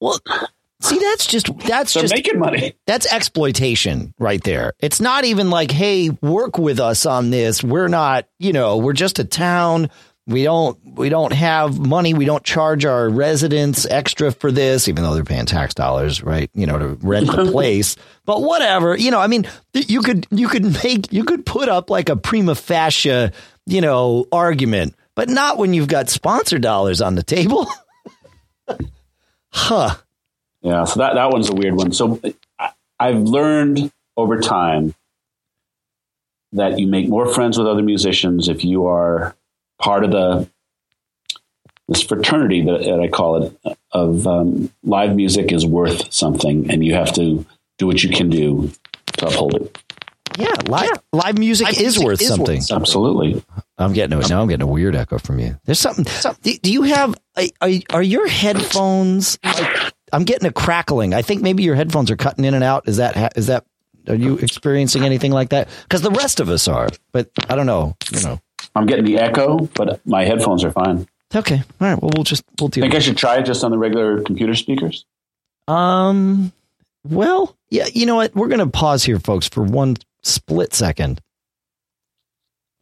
Well, 0.00 0.18
See, 0.82 0.98
that's 0.98 1.26
just 1.26 1.46
that's 1.58 1.92
They're 1.92 2.04
just 2.04 2.14
making 2.14 2.38
money. 2.38 2.74
That's 2.86 3.06
exploitation 3.12 4.14
right 4.18 4.42
there. 4.42 4.72
It's 4.78 5.00
not 5.00 5.24
even 5.24 5.50
like, 5.50 5.70
hey, 5.70 6.08
work 6.22 6.56
with 6.56 6.80
us 6.80 7.04
on 7.04 7.30
this. 7.30 7.62
We're 7.62 7.88
not, 7.88 8.26
you 8.38 8.52
know, 8.54 8.78
we're 8.78 8.94
just 8.94 9.18
a 9.18 9.24
town. 9.24 9.90
We 10.26 10.44
don't 10.44 10.78
we 10.84 11.10
don't 11.10 11.32
have 11.32 11.78
money. 11.78 12.14
We 12.14 12.24
don't 12.24 12.44
charge 12.44 12.84
our 12.86 13.10
residents 13.10 13.84
extra 13.84 14.32
for 14.32 14.50
this, 14.50 14.88
even 14.88 15.02
though 15.02 15.12
they're 15.12 15.24
paying 15.24 15.44
tax 15.46 15.74
dollars, 15.74 16.22
right? 16.22 16.50
You 16.54 16.66
know, 16.66 16.78
to 16.78 16.88
rent 17.02 17.26
the 17.26 17.44
place. 17.52 17.96
but 18.24 18.40
whatever, 18.40 18.96
you 18.96 19.10
know. 19.10 19.20
I 19.20 19.26
mean, 19.26 19.46
you 19.74 20.00
could 20.02 20.26
you 20.30 20.48
could 20.48 20.64
make 20.84 21.12
you 21.12 21.24
could 21.24 21.44
put 21.44 21.68
up 21.68 21.90
like 21.90 22.08
a 22.08 22.16
prima 22.16 22.54
facie, 22.54 23.30
you 23.66 23.80
know, 23.80 24.26
argument, 24.32 24.94
but 25.14 25.28
not 25.28 25.58
when 25.58 25.74
you've 25.74 25.88
got 25.88 26.08
sponsor 26.08 26.58
dollars 26.58 27.02
on 27.02 27.16
the 27.16 27.22
table. 27.22 27.66
huh. 29.52 29.96
Yeah, 30.62 30.84
so 30.84 31.00
that, 31.00 31.14
that 31.14 31.30
one's 31.30 31.48
a 31.48 31.54
weird 31.54 31.74
one. 31.74 31.92
So 31.92 32.20
I, 32.58 32.70
I've 32.98 33.22
learned 33.22 33.90
over 34.16 34.40
time 34.40 34.94
that 36.52 36.78
you 36.78 36.86
make 36.86 37.08
more 37.08 37.32
friends 37.32 37.56
with 37.56 37.66
other 37.66 37.82
musicians 37.82 38.48
if 38.48 38.64
you 38.64 38.86
are 38.86 39.36
part 39.78 40.04
of 40.04 40.10
the 40.10 40.48
this 41.88 42.02
fraternity 42.02 42.62
that, 42.62 42.84
that 42.84 43.00
I 43.00 43.08
call 43.08 43.42
it 43.42 43.76
of 43.90 44.26
um, 44.26 44.72
live 44.84 45.16
music 45.16 45.50
is 45.50 45.66
worth 45.66 46.12
something, 46.12 46.70
and 46.70 46.84
you 46.84 46.94
have 46.94 47.12
to 47.14 47.44
do 47.78 47.86
what 47.86 48.04
you 48.04 48.10
can 48.10 48.30
do 48.30 48.70
to 49.18 49.26
uphold 49.26 49.56
it. 49.56 49.78
Yeah, 50.38 50.54
live 50.68 50.88
yeah. 50.92 51.00
live 51.12 51.38
music, 51.38 51.66
live 51.66 51.74
is, 51.74 51.80
music 51.80 52.04
worth, 52.04 52.20
is 52.22 52.28
something. 52.28 52.56
worth 52.56 52.64
something. 52.64 52.82
Absolutely. 52.82 53.44
I'm 53.76 53.92
getting 53.92 54.22
a, 54.22 54.28
now. 54.28 54.42
I'm 54.42 54.48
getting 54.48 54.68
a 54.68 54.70
weird 54.70 54.94
echo 54.94 55.18
from 55.18 55.40
you. 55.40 55.58
There's 55.64 55.80
something. 55.80 56.04
Do, 56.42 56.58
do 56.58 56.72
you 56.72 56.82
have? 56.82 57.16
Are, 57.60 57.70
are 57.90 58.02
your 58.02 58.28
headphones 58.28 59.38
like 59.42 59.92
I'm 60.12 60.24
getting 60.24 60.46
a 60.46 60.52
crackling. 60.52 61.14
I 61.14 61.22
think 61.22 61.42
maybe 61.42 61.62
your 61.62 61.74
headphones 61.74 62.10
are 62.10 62.16
cutting 62.16 62.44
in 62.44 62.54
and 62.54 62.64
out. 62.64 62.88
Is 62.88 62.96
that 62.98 63.36
is 63.36 63.46
that 63.46 63.64
are 64.08 64.14
you 64.14 64.36
experiencing 64.38 65.04
anything 65.04 65.32
like 65.32 65.50
that? 65.50 65.68
Because 65.82 66.02
the 66.02 66.10
rest 66.10 66.40
of 66.40 66.48
us 66.48 66.68
are, 66.68 66.88
but 67.12 67.30
I 67.48 67.54
don't 67.54 67.66
know. 67.66 67.96
You 68.12 68.22
know, 68.22 68.40
I'm 68.74 68.86
getting 68.86 69.04
the 69.04 69.18
echo, 69.18 69.68
but 69.74 70.04
my 70.06 70.24
headphones 70.24 70.64
are 70.64 70.72
fine. 70.72 71.06
Okay, 71.34 71.56
all 71.56 71.62
right. 71.88 72.00
Well, 72.00 72.10
we'll 72.16 72.24
just 72.24 72.44
we'll 72.58 72.68
do. 72.68 72.80
Think 72.80 72.94
I 72.94 72.98
should 72.98 73.16
try 73.16 73.38
it 73.38 73.44
just 73.44 73.62
on 73.62 73.70
the 73.70 73.78
regular 73.78 74.22
computer 74.22 74.54
speakers. 74.54 75.04
Um. 75.68 76.52
Well, 77.08 77.56
yeah. 77.70 77.86
You 77.92 78.06
know 78.06 78.16
what? 78.16 78.34
We're 78.34 78.48
going 78.48 78.58
to 78.60 78.66
pause 78.66 79.04
here, 79.04 79.18
folks, 79.18 79.48
for 79.48 79.62
one 79.62 79.96
split 80.22 80.74
second. 80.74 81.20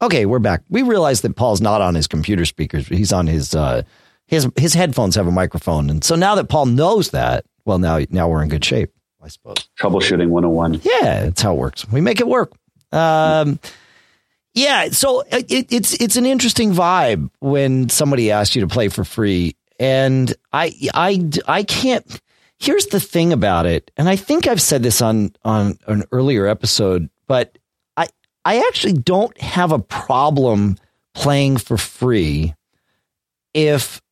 Okay, 0.00 0.26
we're 0.26 0.38
back. 0.38 0.62
We 0.68 0.82
realize 0.82 1.20
that 1.22 1.36
Paul's 1.36 1.60
not 1.60 1.80
on 1.82 1.94
his 1.94 2.06
computer 2.06 2.44
speakers; 2.44 2.86
he's 2.88 3.12
on 3.12 3.26
his 3.26 3.54
uh, 3.54 3.82
his 4.28 4.46
his 4.56 4.74
headphones 4.74 5.16
have 5.16 5.26
a 5.26 5.32
microphone, 5.32 5.90
and 5.90 6.04
so 6.04 6.14
now 6.14 6.34
that 6.36 6.48
Paul 6.48 6.66
knows 6.66 7.10
that, 7.10 7.46
well, 7.64 7.78
now 7.78 8.00
now 8.10 8.28
we're 8.28 8.42
in 8.42 8.50
good 8.50 8.64
shape, 8.64 8.92
I 9.22 9.28
suppose. 9.28 9.56
Troubleshooting 9.80 10.28
101. 10.28 10.82
Yeah, 10.84 11.24
that's 11.24 11.42
how 11.42 11.54
it 11.54 11.58
works. 11.58 11.88
We 11.90 12.02
make 12.02 12.20
it 12.20 12.28
work. 12.28 12.52
Um, 12.92 13.58
yeah, 14.54 14.90
so 14.90 15.22
it, 15.32 15.72
it's 15.72 15.94
it's 15.94 16.16
an 16.16 16.26
interesting 16.26 16.72
vibe 16.72 17.30
when 17.40 17.88
somebody 17.88 18.30
asks 18.30 18.54
you 18.54 18.60
to 18.60 18.68
play 18.68 18.88
for 18.88 19.02
free, 19.02 19.56
and 19.80 20.32
I 20.52 20.74
I 20.94 21.26
I 21.46 21.62
can't. 21.62 22.20
Here's 22.58 22.86
the 22.86 23.00
thing 23.00 23.32
about 23.32 23.64
it, 23.64 23.90
and 23.96 24.10
I 24.10 24.16
think 24.16 24.46
I've 24.46 24.60
said 24.60 24.82
this 24.82 25.00
on 25.00 25.32
on 25.42 25.78
an 25.86 26.04
earlier 26.12 26.46
episode, 26.46 27.08
but 27.26 27.56
I 27.96 28.08
I 28.44 28.58
actually 28.58 28.92
don't 28.92 29.38
have 29.40 29.72
a 29.72 29.78
problem 29.78 30.76
playing 31.14 31.56
for 31.56 31.78
free 31.78 32.54
if 33.54 34.02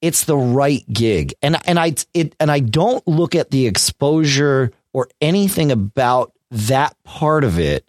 it's 0.00 0.24
the 0.24 0.36
right 0.36 0.84
gig. 0.92 1.34
And 1.42 1.56
and 1.66 1.78
I 1.78 1.94
it 2.14 2.34
and 2.40 2.50
I 2.50 2.60
don't 2.60 3.06
look 3.06 3.34
at 3.34 3.50
the 3.50 3.66
exposure 3.66 4.72
or 4.92 5.08
anything 5.20 5.70
about 5.72 6.32
that 6.50 6.96
part 7.04 7.44
of 7.44 7.58
it 7.58 7.86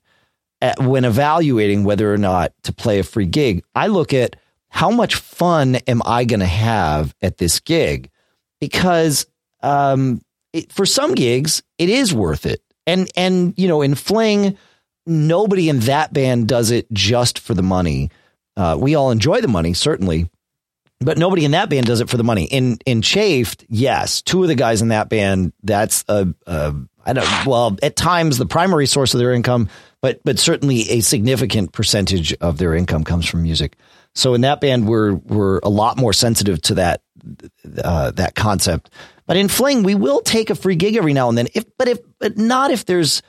at, 0.61 0.79
when 0.79 1.05
evaluating 1.05 1.83
whether 1.83 2.13
or 2.13 2.17
not 2.17 2.53
to 2.63 2.73
play 2.73 2.99
a 2.99 3.03
free 3.03 3.25
gig. 3.25 3.63
I 3.75 3.87
look 3.87 4.13
at 4.13 4.35
how 4.69 4.91
much 4.91 5.15
fun 5.15 5.75
am 5.75 6.01
I 6.05 6.25
going 6.25 6.41
to 6.41 6.45
have 6.45 7.15
at 7.21 7.37
this 7.37 7.59
gig 7.59 8.09
because 8.59 9.25
um, 9.61 10.21
it, 10.53 10.71
for 10.71 10.85
some 10.85 11.15
gigs 11.15 11.63
it 11.77 11.89
is 11.89 12.13
worth 12.13 12.45
it. 12.45 12.61
And 12.87 13.09
and 13.15 13.53
you 13.57 13.67
know 13.67 13.81
in 13.81 13.95
Fling 13.95 14.57
nobody 15.05 15.69
in 15.69 15.79
that 15.81 16.13
band 16.13 16.47
does 16.47 16.71
it 16.71 16.91
just 16.91 17.39
for 17.39 17.53
the 17.53 17.63
money. 17.63 18.09
Uh, 18.55 18.77
we 18.79 18.95
all 18.95 19.11
enjoy 19.11 19.41
the 19.41 19.47
money 19.47 19.73
certainly, 19.73 20.29
but 20.99 21.17
nobody 21.17 21.45
in 21.45 21.51
that 21.51 21.69
band 21.69 21.85
does 21.85 22.01
it 22.01 22.09
for 22.09 22.17
the 22.17 22.23
money. 22.23 22.45
In 22.45 22.77
in 22.85 23.01
Chafed, 23.01 23.65
yes, 23.69 24.21
two 24.21 24.41
of 24.43 24.49
the 24.49 24.55
guys 24.55 24.81
in 24.81 24.89
that 24.89 25.09
band. 25.09 25.53
That's 25.63 26.03
a, 26.07 26.27
a 26.45 26.75
I 27.05 27.13
don't 27.13 27.45
well 27.45 27.77
at 27.81 27.95
times 27.95 28.37
the 28.37 28.45
primary 28.45 28.85
source 28.85 29.13
of 29.13 29.19
their 29.19 29.33
income, 29.33 29.69
but 30.01 30.21
but 30.23 30.37
certainly 30.39 30.89
a 30.89 30.99
significant 31.01 31.71
percentage 31.71 32.33
of 32.35 32.57
their 32.57 32.75
income 32.75 33.03
comes 33.03 33.25
from 33.25 33.43
music. 33.43 33.77
So 34.15 34.33
in 34.33 34.41
that 34.41 34.59
band, 34.59 34.87
we're 34.87 35.13
we're 35.13 35.59
a 35.59 35.69
lot 35.69 35.97
more 35.97 36.13
sensitive 36.13 36.61
to 36.63 36.75
that 36.75 37.01
uh, 37.83 38.11
that 38.11 38.35
concept. 38.35 38.89
But 39.25 39.37
in 39.37 39.47
Fling, 39.47 39.83
we 39.83 39.95
will 39.95 40.21
take 40.21 40.49
a 40.49 40.55
free 40.55 40.75
gig 40.75 40.95
every 40.95 41.13
now 41.13 41.29
and 41.29 41.37
then. 41.37 41.47
If 41.53 41.65
but 41.77 41.87
if 41.87 41.99
but 42.19 42.37
not 42.37 42.71
if 42.71 42.85
there's 42.85 43.21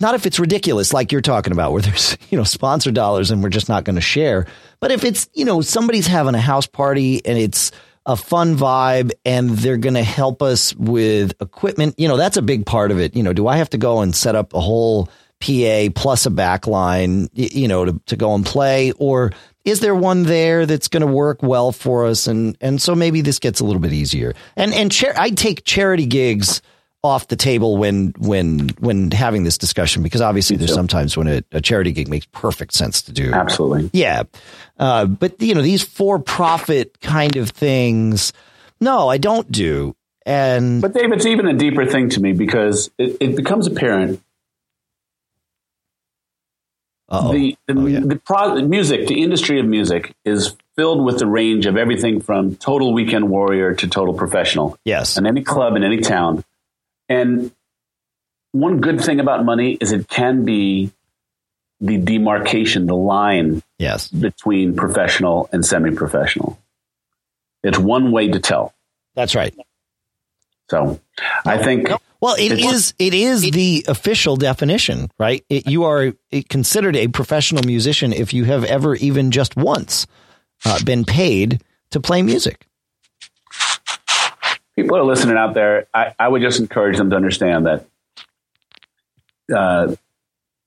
not 0.00 0.14
if 0.14 0.26
it's 0.26 0.38
ridiculous 0.38 0.92
like 0.92 1.12
you're 1.12 1.20
talking 1.20 1.52
about, 1.52 1.72
where 1.72 1.82
there's 1.82 2.16
you 2.30 2.38
know 2.38 2.44
sponsor 2.44 2.90
dollars 2.90 3.30
and 3.30 3.42
we're 3.42 3.48
just 3.48 3.68
not 3.68 3.84
going 3.84 3.96
to 3.96 4.02
share. 4.02 4.46
But 4.80 4.90
if 4.90 5.04
it's, 5.04 5.28
you 5.32 5.44
know, 5.44 5.62
somebody's 5.62 6.06
having 6.06 6.34
a 6.34 6.40
house 6.40 6.66
party 6.66 7.24
and 7.24 7.38
it's 7.38 7.72
a 8.06 8.16
fun 8.16 8.56
vibe 8.56 9.10
and 9.24 9.50
they're 9.50 9.76
going 9.76 9.94
to 9.94 10.02
help 10.02 10.42
us 10.42 10.74
with 10.76 11.32
equipment. 11.40 11.98
You 11.98 12.08
know, 12.08 12.16
that's 12.16 12.36
a 12.36 12.42
big 12.42 12.64
part 12.64 12.92
of 12.92 13.00
it. 13.00 13.16
You 13.16 13.22
know, 13.22 13.32
do 13.32 13.48
I 13.48 13.56
have 13.56 13.70
to 13.70 13.78
go 13.78 14.00
and 14.00 14.14
set 14.14 14.36
up 14.36 14.54
a 14.54 14.60
whole 14.60 15.06
PA 15.40 15.88
plus 15.94 16.24
a 16.24 16.30
backline, 16.30 17.28
you 17.32 17.68
know, 17.68 17.84
to, 17.84 18.00
to 18.06 18.16
go 18.16 18.34
and 18.34 18.46
play? 18.46 18.92
Or 18.92 19.32
is 19.64 19.80
there 19.80 19.94
one 19.94 20.22
there 20.22 20.66
that's 20.66 20.88
going 20.88 21.00
to 21.00 21.12
work 21.12 21.42
well 21.42 21.72
for 21.72 22.06
us? 22.06 22.28
And, 22.28 22.56
and 22.60 22.80
so 22.80 22.94
maybe 22.94 23.22
this 23.22 23.40
gets 23.40 23.58
a 23.58 23.64
little 23.64 23.82
bit 23.82 23.92
easier. 23.92 24.34
And, 24.54 24.72
and 24.72 24.96
I 25.16 25.30
take 25.30 25.64
charity 25.64 26.06
gigs 26.06 26.62
off 27.06 27.28
the 27.28 27.36
table 27.36 27.76
when 27.76 28.12
when 28.18 28.68
when 28.80 29.10
having 29.10 29.44
this 29.44 29.56
discussion 29.56 30.02
because 30.02 30.20
obviously 30.20 30.56
there's 30.56 30.74
sometimes 30.74 31.16
when 31.16 31.26
a, 31.26 31.42
a, 31.52 31.60
charity 31.60 31.92
gig 31.92 32.08
makes 32.08 32.26
perfect 32.32 32.74
sense 32.74 33.02
to 33.02 33.12
do. 33.12 33.32
Absolutely. 33.32 33.90
Yeah. 33.92 34.24
Uh, 34.78 35.06
but 35.06 35.40
you 35.40 35.54
know 35.54 35.62
these 35.62 35.82
for 35.82 36.18
profit 36.18 37.00
kind 37.00 37.36
of 37.36 37.50
things, 37.50 38.32
no, 38.80 39.08
I 39.08 39.18
don't 39.18 39.50
do. 39.50 39.96
And 40.26 40.82
but 40.82 40.92
Dave, 40.92 41.12
it's 41.12 41.26
even 41.26 41.46
a 41.46 41.54
deeper 41.54 41.86
thing 41.86 42.08
to 42.10 42.20
me 42.20 42.32
because 42.32 42.90
it, 42.98 43.16
it 43.20 43.36
becomes 43.36 43.66
apparent. 43.66 44.20
Uh-oh. 47.08 47.32
The 47.32 47.56
the, 47.68 47.74
oh, 47.78 47.86
yeah. 47.86 48.00
the 48.00 48.16
pro- 48.16 48.60
music, 48.62 49.06
the 49.06 49.22
industry 49.22 49.60
of 49.60 49.66
music, 49.66 50.14
is 50.24 50.56
filled 50.74 51.04
with 51.04 51.20
the 51.20 51.26
range 51.26 51.66
of 51.66 51.76
everything 51.76 52.20
from 52.20 52.56
total 52.56 52.92
weekend 52.92 53.28
warrior 53.28 53.74
to 53.74 53.86
total 53.86 54.14
professional. 54.14 54.76
Yes, 54.84 55.16
and 55.16 55.26
any 55.26 55.42
club 55.42 55.76
in 55.76 55.84
any 55.84 55.98
town 55.98 56.44
and 57.08 57.52
one 58.52 58.80
good 58.80 59.00
thing 59.00 59.20
about 59.20 59.44
money 59.44 59.72
is 59.80 59.92
it 59.92 60.08
can 60.08 60.44
be 60.44 60.90
the 61.80 61.98
demarcation, 61.98 62.86
the 62.86 62.96
line 62.96 63.62
yes. 63.78 64.08
between 64.08 64.74
professional 64.74 65.48
and 65.52 65.64
semi 65.64 65.90
professional. 65.90 66.58
It's 67.62 67.78
one 67.78 68.12
way 68.12 68.28
to 68.28 68.40
tell. 68.40 68.72
That's 69.14 69.34
right. 69.34 69.54
So 70.70 71.00
I 71.44 71.58
think. 71.58 71.88
Well, 72.20 72.36
it 72.38 72.52
is 72.52 72.94
it 72.98 73.12
is 73.12 73.50
the 73.50 73.84
official 73.88 74.36
definition, 74.36 75.10
right? 75.18 75.44
It, 75.50 75.68
you 75.68 75.84
are 75.84 76.12
considered 76.48 76.96
a 76.96 77.08
professional 77.08 77.62
musician 77.64 78.12
if 78.12 78.32
you 78.32 78.44
have 78.44 78.64
ever 78.64 78.94
even 78.96 79.30
just 79.30 79.54
once 79.54 80.06
uh, 80.64 80.82
been 80.82 81.04
paid 81.04 81.62
to 81.90 82.00
play 82.00 82.22
music 82.22 82.65
people 84.76 84.96
are 84.96 85.04
listening 85.04 85.36
out 85.36 85.54
there, 85.54 85.86
I, 85.92 86.14
I 86.18 86.28
would 86.28 86.42
just 86.42 86.60
encourage 86.60 86.98
them 86.98 87.10
to 87.10 87.16
understand 87.16 87.66
that 87.66 87.86
uh, 89.54 89.94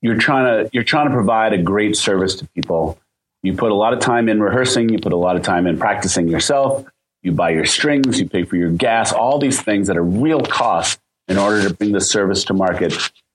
you're 0.02 0.18
trying 0.18 0.66
to 0.66 0.70
you're 0.74 0.84
trying 0.84 1.08
to 1.08 1.14
provide 1.14 1.54
a 1.54 1.62
great 1.62 1.96
service 1.96 2.36
to 2.36 2.48
people. 2.48 3.00
You 3.44 3.54
put 3.54 3.72
a 3.72 3.76
lot 3.76 3.94
of 3.94 4.00
time 4.00 4.28
in 4.28 4.42
rehearsing. 4.42 4.90
You 4.90 5.00
put 5.00 5.14
a 5.14 5.18
lot 5.18 5.36
of 5.36 5.44
time 5.44 5.68
in 5.68 5.78
practicing 5.78 6.28
yourself. 6.28 6.86
You 7.22 7.32
buy 7.32 7.52
your 7.52 7.66
strings. 7.66 8.20
You 8.20 8.28
pay 8.28 8.44
for 8.44 8.56
your 8.56 8.72
gas. 8.72 9.14
All 9.14 9.40
these 9.40 9.62
things 9.62 9.88
that 9.88 9.98
are 9.98 10.04
real 10.04 10.42
costs 10.42 11.02
in 11.28 11.38
order 11.38 11.68
to 11.68 11.74
bring 11.74 11.92
the 11.92 12.02
service 12.02 12.46
to 12.46 12.54
market. 12.54 12.94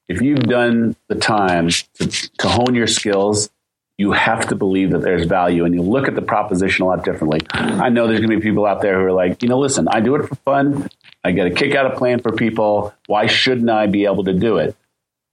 If 0.08 0.20
you've 0.20 0.40
done 0.40 0.96
the 1.08 1.14
time 1.14 1.68
to, 1.68 2.06
to 2.08 2.48
hone 2.48 2.74
your 2.74 2.86
skills 2.86 3.48
you 3.98 4.12
have 4.12 4.48
to 4.48 4.56
believe 4.56 4.90
that 4.90 5.02
there's 5.02 5.26
value 5.26 5.64
and 5.64 5.74
you 5.74 5.82
look 5.82 6.08
at 6.08 6.14
the 6.14 6.22
proposition 6.22 6.84
a 6.84 6.88
lot 6.88 7.04
differently. 7.04 7.40
I 7.52 7.90
know 7.90 8.06
there's 8.06 8.18
going 8.18 8.30
to 8.30 8.36
be 8.36 8.42
people 8.42 8.66
out 8.66 8.82
there 8.82 8.98
who 8.98 9.06
are 9.06 9.12
like, 9.12 9.42
you 9.42 9.48
know, 9.48 9.58
listen, 9.58 9.86
I 9.88 10.00
do 10.00 10.16
it 10.16 10.28
for 10.28 10.34
fun. 10.36 10.88
I 11.22 11.30
get 11.30 11.46
a 11.46 11.50
kick 11.50 11.74
out 11.74 11.86
of 11.86 11.96
playing 11.96 12.20
for 12.20 12.32
people. 12.32 12.92
Why 13.06 13.26
shouldn't 13.26 13.70
I 13.70 13.86
be 13.86 14.04
able 14.06 14.24
to 14.24 14.34
do 14.34 14.56
it? 14.56 14.76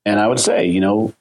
And 0.05 0.19
I 0.19 0.27
would 0.27 0.39
say, 0.39 0.67
you 0.67 0.79
know, 0.79 1.13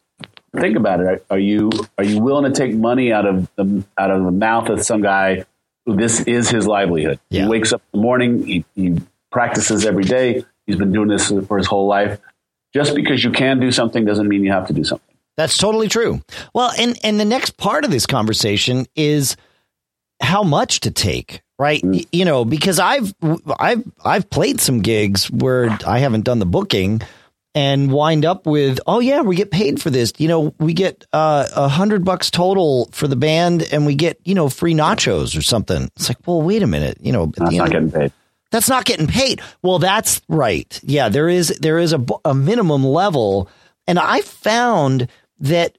think 0.55 0.77
about 0.77 1.01
it. 1.01 1.25
Are, 1.31 1.39
you 1.39 1.71
are 1.97 2.05
you 2.05 2.21
willing 2.21 2.51
to 2.51 2.59
take 2.59 2.75
money 2.75 3.13
out 3.13 3.27
of 3.27 3.49
the 3.57 3.85
out 3.97 4.11
of 4.11 4.23
the 4.25 4.31
mouth 4.31 4.69
of 4.69 4.83
some 4.83 5.03
guy 5.03 5.45
who 5.87 5.97
this 5.97 6.21
is 6.21 6.51
his 6.51 6.67
livelihood? 6.67 7.21
Yeah. 7.31 7.45
He 7.45 7.49
wakes 7.49 7.73
up 7.73 7.83
in 7.93 8.01
the 8.01 8.03
morning. 8.03 8.47
He, 8.47 8.65
he 8.75 8.99
practices 9.33 9.87
every 9.87 10.05
day. 10.05 10.45
He's 10.67 10.77
been 10.77 10.93
doing 10.93 11.09
this 11.09 11.31
for 11.47 11.59
his 11.59 11.67
whole 11.67 11.87
life. 11.87 12.21
Just 12.73 12.95
because 12.95 13.25
you 13.25 13.33
can 13.33 13.59
do 13.59 13.73
something 13.73 14.05
doesn't 14.05 14.29
mean 14.29 14.45
you 14.45 14.53
have 14.53 14.69
to 14.69 14.73
do 14.73 14.85
something. 14.85 15.10
That's 15.41 15.57
totally 15.57 15.89
true. 15.89 16.21
Well, 16.53 16.71
and 16.79 16.99
and 17.03 17.19
the 17.19 17.25
next 17.25 17.57
part 17.57 17.87
of 17.87 17.91
this 17.91 18.05
conversation 18.05 18.85
is 18.95 19.39
how 20.21 20.43
much 20.43 20.81
to 20.81 20.91
take, 20.91 21.41
right? 21.59 21.81
Mm. 21.81 22.07
You 22.13 22.27
know, 22.27 22.45
because 22.45 22.79
I've 22.79 23.15
I've 23.59 23.83
I've 24.05 24.29
played 24.29 24.61
some 24.61 24.83
gigs 24.83 25.31
where 25.31 25.79
I 25.87 26.01
haven't 26.01 26.27
done 26.27 26.41
the 26.41 26.47
booking 26.47 27.01
and 27.55 27.91
wind 27.91 28.27
up 28.27 28.47
with, 28.47 28.81
oh 28.87 29.01
yeah, 29.01 29.23
we 29.23 29.35
get 29.35 29.51
paid 29.51 29.81
for 29.81 29.89
this. 29.89 30.13
You 30.19 30.29
know, 30.29 30.55
we 30.59 30.75
get 30.75 31.07
uh, 31.15 31.49
a 31.57 31.61
uh, 31.61 31.69
hundred 31.69 32.05
bucks 32.05 32.31
total 32.31 32.91
for 32.93 33.09
the 33.09 33.17
band, 33.17 33.67
and 33.73 33.87
we 33.87 33.95
get 33.95 34.21
you 34.25 34.35
know 34.35 34.51
free 34.51 34.75
nachos 34.75 35.39
or 35.39 35.41
something. 35.41 35.85
It's 35.97 36.11
like, 36.11 36.19
well, 36.27 36.43
wait 36.43 36.63
a 36.63 36.67
minute, 36.67 36.99
you 37.01 37.13
know, 37.13 37.33
that's 37.35 37.57
not 37.57 37.71
getting 37.71 37.91
paid. 37.91 38.13
That's 38.51 38.69
not 38.69 38.85
getting 38.85 39.07
paid. 39.07 39.41
Well, 39.63 39.79
that's 39.79 40.21
right. 40.29 40.79
Yeah, 40.83 41.09
there 41.09 41.31
is 41.31 41.49
there 41.61 41.79
is 41.79 41.95
a, 41.95 42.05
a 42.27 42.35
minimum 42.35 42.85
level, 42.85 43.49
and 43.87 43.99
I 43.99 44.21
found 44.21 45.09
that 45.41 45.77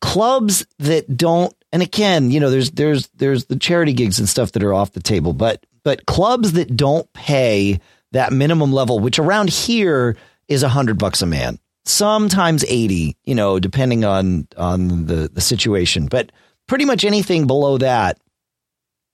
clubs 0.00 0.66
that 0.78 1.16
don't 1.16 1.54
and 1.72 1.82
again, 1.82 2.30
you 2.30 2.40
know, 2.40 2.50
there's 2.50 2.72
there's 2.72 3.08
there's 3.08 3.46
the 3.46 3.56
charity 3.56 3.92
gigs 3.92 4.18
and 4.18 4.28
stuff 4.28 4.52
that 4.52 4.62
are 4.62 4.74
off 4.74 4.92
the 4.92 5.02
table, 5.02 5.32
but 5.32 5.64
but 5.84 6.06
clubs 6.06 6.52
that 6.52 6.76
don't 6.76 7.10
pay 7.12 7.78
that 8.12 8.32
minimum 8.32 8.72
level, 8.72 8.98
which 8.98 9.18
around 9.18 9.50
here 9.50 10.16
is 10.48 10.62
a 10.62 10.68
hundred 10.68 10.98
bucks 10.98 11.22
a 11.22 11.26
man, 11.26 11.58
sometimes 11.84 12.64
eighty, 12.66 13.16
you 13.24 13.34
know, 13.34 13.60
depending 13.60 14.04
on 14.04 14.48
on 14.56 15.06
the 15.06 15.30
the 15.32 15.40
situation, 15.40 16.06
but 16.06 16.32
pretty 16.66 16.84
much 16.84 17.04
anything 17.04 17.46
below 17.46 17.78
that. 17.78 18.18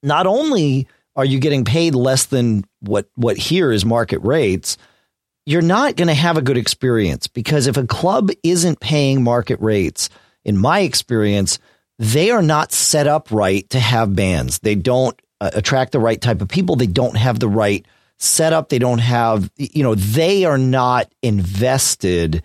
Not 0.02 0.26
only 0.26 0.88
are 1.14 1.24
you 1.24 1.38
getting 1.38 1.64
paid 1.64 1.94
less 1.94 2.26
than 2.26 2.64
what 2.80 3.08
what 3.16 3.36
here 3.36 3.70
is 3.70 3.84
market 3.84 4.20
rates, 4.20 4.78
you're 5.46 5.62
not 5.62 5.96
going 5.96 6.08
to 6.08 6.14
have 6.14 6.36
a 6.36 6.42
good 6.42 6.58
experience 6.58 7.28
because 7.28 7.68
if 7.68 7.76
a 7.76 7.86
club 7.86 8.30
isn't 8.42 8.80
paying 8.80 9.22
market 9.22 9.60
rates, 9.60 10.10
in 10.44 10.58
my 10.58 10.80
experience, 10.80 11.58
they 11.98 12.30
are 12.30 12.42
not 12.42 12.72
set 12.72 13.06
up 13.06 13.30
right 13.30 13.68
to 13.70 13.80
have 13.80 14.14
bands. 14.14 14.58
They 14.58 14.74
don't 14.74 15.20
uh, 15.40 15.50
attract 15.54 15.92
the 15.92 16.00
right 16.00 16.20
type 16.20 16.42
of 16.42 16.48
people. 16.48 16.76
They 16.76 16.86
don't 16.86 17.16
have 17.16 17.40
the 17.40 17.48
right 17.48 17.86
setup. 18.18 18.68
They 18.68 18.78
don't 18.78 18.98
have, 18.98 19.50
you 19.56 19.82
know, 19.82 19.94
they 19.94 20.44
are 20.44 20.58
not 20.58 21.10
invested 21.22 22.42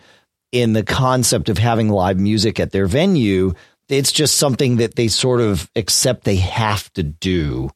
in 0.52 0.74
the 0.74 0.84
concept 0.84 1.50
of 1.50 1.58
having 1.58 1.90
live 1.90 2.20
music 2.20 2.60
at 2.60 2.72
their 2.72 2.86
venue. 2.86 3.54
It's 3.88 4.12
just 4.12 4.38
something 4.38 4.78
that 4.78 4.96
they 4.96 5.08
sort 5.08 5.42
of 5.42 5.70
accept 5.76 6.24
they 6.24 6.38
have 6.38 6.92
to 6.94 7.04
do. 7.04 7.72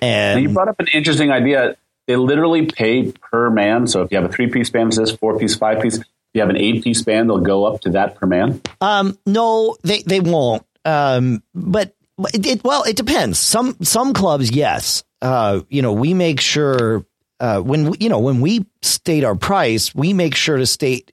And 0.00 0.42
you 0.42 0.48
brought 0.48 0.68
up 0.68 0.80
an 0.80 0.88
interesting 0.92 1.30
idea 1.30 1.76
they 2.06 2.16
literally 2.16 2.66
pay 2.66 3.12
per 3.12 3.50
man. 3.50 3.86
So 3.86 4.02
if 4.02 4.10
you 4.10 4.18
have 4.18 4.28
a 4.28 4.32
three 4.32 4.48
piece 4.48 4.70
band, 4.70 4.92
this 4.92 5.10
four 5.10 5.38
piece, 5.38 5.54
five 5.56 5.82
piece. 5.82 5.98
If 5.98 6.06
you 6.34 6.40
have 6.40 6.50
an 6.50 6.56
eight 6.56 6.82
piece 6.82 7.02
band, 7.02 7.30
they'll 7.30 7.38
go 7.38 7.64
up 7.64 7.82
to 7.82 7.90
that 7.90 8.16
per 8.16 8.26
man. 8.26 8.60
Um, 8.80 9.18
no, 9.26 9.76
they 9.82 10.02
they 10.02 10.20
won't. 10.20 10.64
Um, 10.84 11.42
but 11.54 11.94
it, 12.32 12.46
it, 12.46 12.64
well, 12.64 12.82
it 12.84 12.96
depends. 12.96 13.38
Some 13.38 13.76
some 13.82 14.12
clubs, 14.12 14.50
yes. 14.50 15.04
Uh, 15.22 15.60
you 15.68 15.82
know, 15.82 15.92
we 15.92 16.12
make 16.12 16.40
sure 16.40 17.06
uh, 17.40 17.60
when 17.60 17.94
you 18.00 18.08
know 18.08 18.18
when 18.18 18.40
we 18.40 18.66
state 18.82 19.24
our 19.24 19.34
price, 19.34 19.94
we 19.94 20.12
make 20.12 20.34
sure 20.34 20.56
to 20.56 20.66
state 20.66 21.12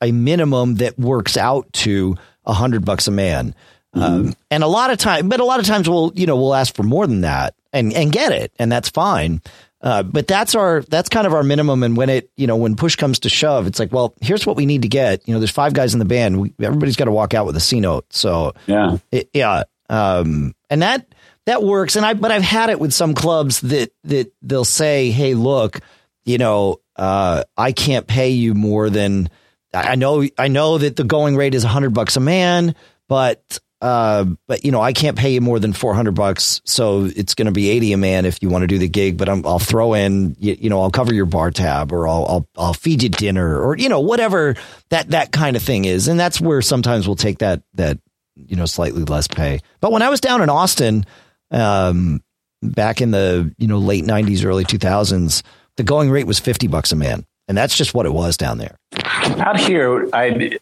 a 0.00 0.12
minimum 0.12 0.76
that 0.76 0.98
works 0.98 1.36
out 1.36 1.72
to 1.72 2.16
a 2.44 2.52
hundred 2.52 2.84
bucks 2.84 3.08
a 3.08 3.10
man. 3.10 3.54
Mm-hmm. 3.94 4.02
Um, 4.02 4.34
and 4.50 4.62
a 4.62 4.68
lot 4.68 4.90
of 4.90 4.98
time, 4.98 5.28
but 5.28 5.40
a 5.40 5.44
lot 5.44 5.60
of 5.60 5.66
times 5.66 5.88
we'll 5.88 6.12
you 6.14 6.26
know 6.26 6.36
we'll 6.36 6.54
ask 6.54 6.74
for 6.74 6.82
more 6.82 7.06
than 7.06 7.22
that 7.22 7.54
and 7.72 7.92
and 7.92 8.12
get 8.12 8.32
it, 8.32 8.52
and 8.58 8.70
that's 8.70 8.88
fine. 8.88 9.42
Uh, 9.80 10.02
but 10.02 10.26
that's 10.26 10.54
our 10.54 10.82
that's 10.82 11.08
kind 11.08 11.26
of 11.26 11.34
our 11.34 11.42
minimum. 11.42 11.82
And 11.82 11.96
when 11.96 12.10
it 12.10 12.30
you 12.36 12.46
know 12.46 12.56
when 12.56 12.74
push 12.74 12.96
comes 12.96 13.20
to 13.20 13.28
shove, 13.28 13.66
it's 13.66 13.78
like, 13.78 13.92
well, 13.92 14.14
here's 14.20 14.44
what 14.44 14.56
we 14.56 14.66
need 14.66 14.82
to 14.82 14.88
get. 14.88 15.26
You 15.28 15.34
know, 15.34 15.40
there's 15.40 15.50
five 15.50 15.72
guys 15.72 15.92
in 15.92 15.98
the 16.00 16.04
band. 16.04 16.40
We, 16.40 16.52
everybody's 16.60 16.96
got 16.96 17.04
to 17.04 17.12
walk 17.12 17.34
out 17.34 17.46
with 17.46 17.56
a 17.56 17.60
C 17.60 17.80
note. 17.80 18.12
So 18.12 18.54
yeah, 18.66 18.98
it, 19.12 19.30
yeah, 19.32 19.64
um, 19.88 20.54
and 20.68 20.82
that 20.82 21.14
that 21.46 21.62
works. 21.62 21.94
And 21.94 22.04
I 22.04 22.14
but 22.14 22.32
I've 22.32 22.42
had 22.42 22.70
it 22.70 22.80
with 22.80 22.92
some 22.92 23.14
clubs 23.14 23.60
that 23.60 23.92
that 24.04 24.32
they'll 24.42 24.64
say, 24.64 25.10
hey, 25.10 25.34
look, 25.34 25.78
you 26.24 26.38
know, 26.38 26.80
uh, 26.96 27.44
I 27.56 27.70
can't 27.70 28.06
pay 28.06 28.30
you 28.30 28.54
more 28.54 28.90
than 28.90 29.30
I 29.72 29.94
know. 29.94 30.26
I 30.36 30.48
know 30.48 30.78
that 30.78 30.96
the 30.96 31.04
going 31.04 31.36
rate 31.36 31.54
is 31.54 31.62
a 31.62 31.68
hundred 31.68 31.94
bucks 31.94 32.16
a 32.16 32.20
man, 32.20 32.74
but 33.08 33.60
uh, 33.80 34.24
but 34.48 34.64
you 34.64 34.72
know, 34.72 34.80
I 34.80 34.92
can't 34.92 35.16
pay 35.16 35.34
you 35.34 35.40
more 35.40 35.58
than 35.58 35.72
400 35.72 36.12
bucks. 36.12 36.60
So 36.64 37.04
it's 37.04 37.34
going 37.34 37.46
to 37.46 37.52
be 37.52 37.70
80 37.70 37.92
a 37.92 37.96
man 37.96 38.24
if 38.24 38.42
you 38.42 38.48
want 38.48 38.62
to 38.62 38.66
do 38.66 38.78
the 38.78 38.88
gig, 38.88 39.16
but 39.16 39.28
i 39.28 39.34
will 39.34 39.58
throw 39.58 39.94
in, 39.94 40.36
you, 40.40 40.56
you, 40.60 40.70
know, 40.70 40.80
I'll 40.80 40.90
cover 40.90 41.14
your 41.14 41.26
bar 41.26 41.50
tab 41.50 41.92
or 41.92 42.08
I'll, 42.08 42.26
I'll, 42.26 42.48
I'll 42.56 42.74
feed 42.74 43.02
you 43.02 43.08
dinner 43.08 43.60
or, 43.60 43.76
you 43.76 43.88
know, 43.88 44.00
whatever 44.00 44.56
that, 44.88 45.10
that 45.10 45.30
kind 45.30 45.56
of 45.56 45.62
thing 45.62 45.84
is. 45.84 46.08
And 46.08 46.18
that's 46.18 46.40
where 46.40 46.60
sometimes 46.60 47.06
we'll 47.06 47.16
take 47.16 47.38
that, 47.38 47.62
that, 47.74 47.98
you 48.34 48.56
know, 48.56 48.66
slightly 48.66 49.04
less 49.04 49.28
pay. 49.28 49.60
But 49.80 49.92
when 49.92 50.02
I 50.02 50.08
was 50.08 50.20
down 50.20 50.42
in 50.42 50.48
Austin, 50.48 51.06
um, 51.50 52.22
back 52.62 53.00
in 53.00 53.12
the, 53.12 53.54
you 53.58 53.68
know, 53.68 53.78
late 53.78 54.04
nineties, 54.04 54.44
early 54.44 54.64
two 54.64 54.78
thousands, 54.78 55.42
the 55.76 55.84
going 55.84 56.10
rate 56.10 56.26
was 56.26 56.40
50 56.40 56.66
bucks 56.66 56.90
a 56.90 56.96
man. 56.96 57.24
And 57.46 57.56
that's 57.56 57.76
just 57.76 57.94
what 57.94 58.06
it 58.06 58.12
was 58.12 58.36
down 58.36 58.58
there. 58.58 58.76
Out 59.04 59.58
here, 59.58 60.08
I, 60.12 60.58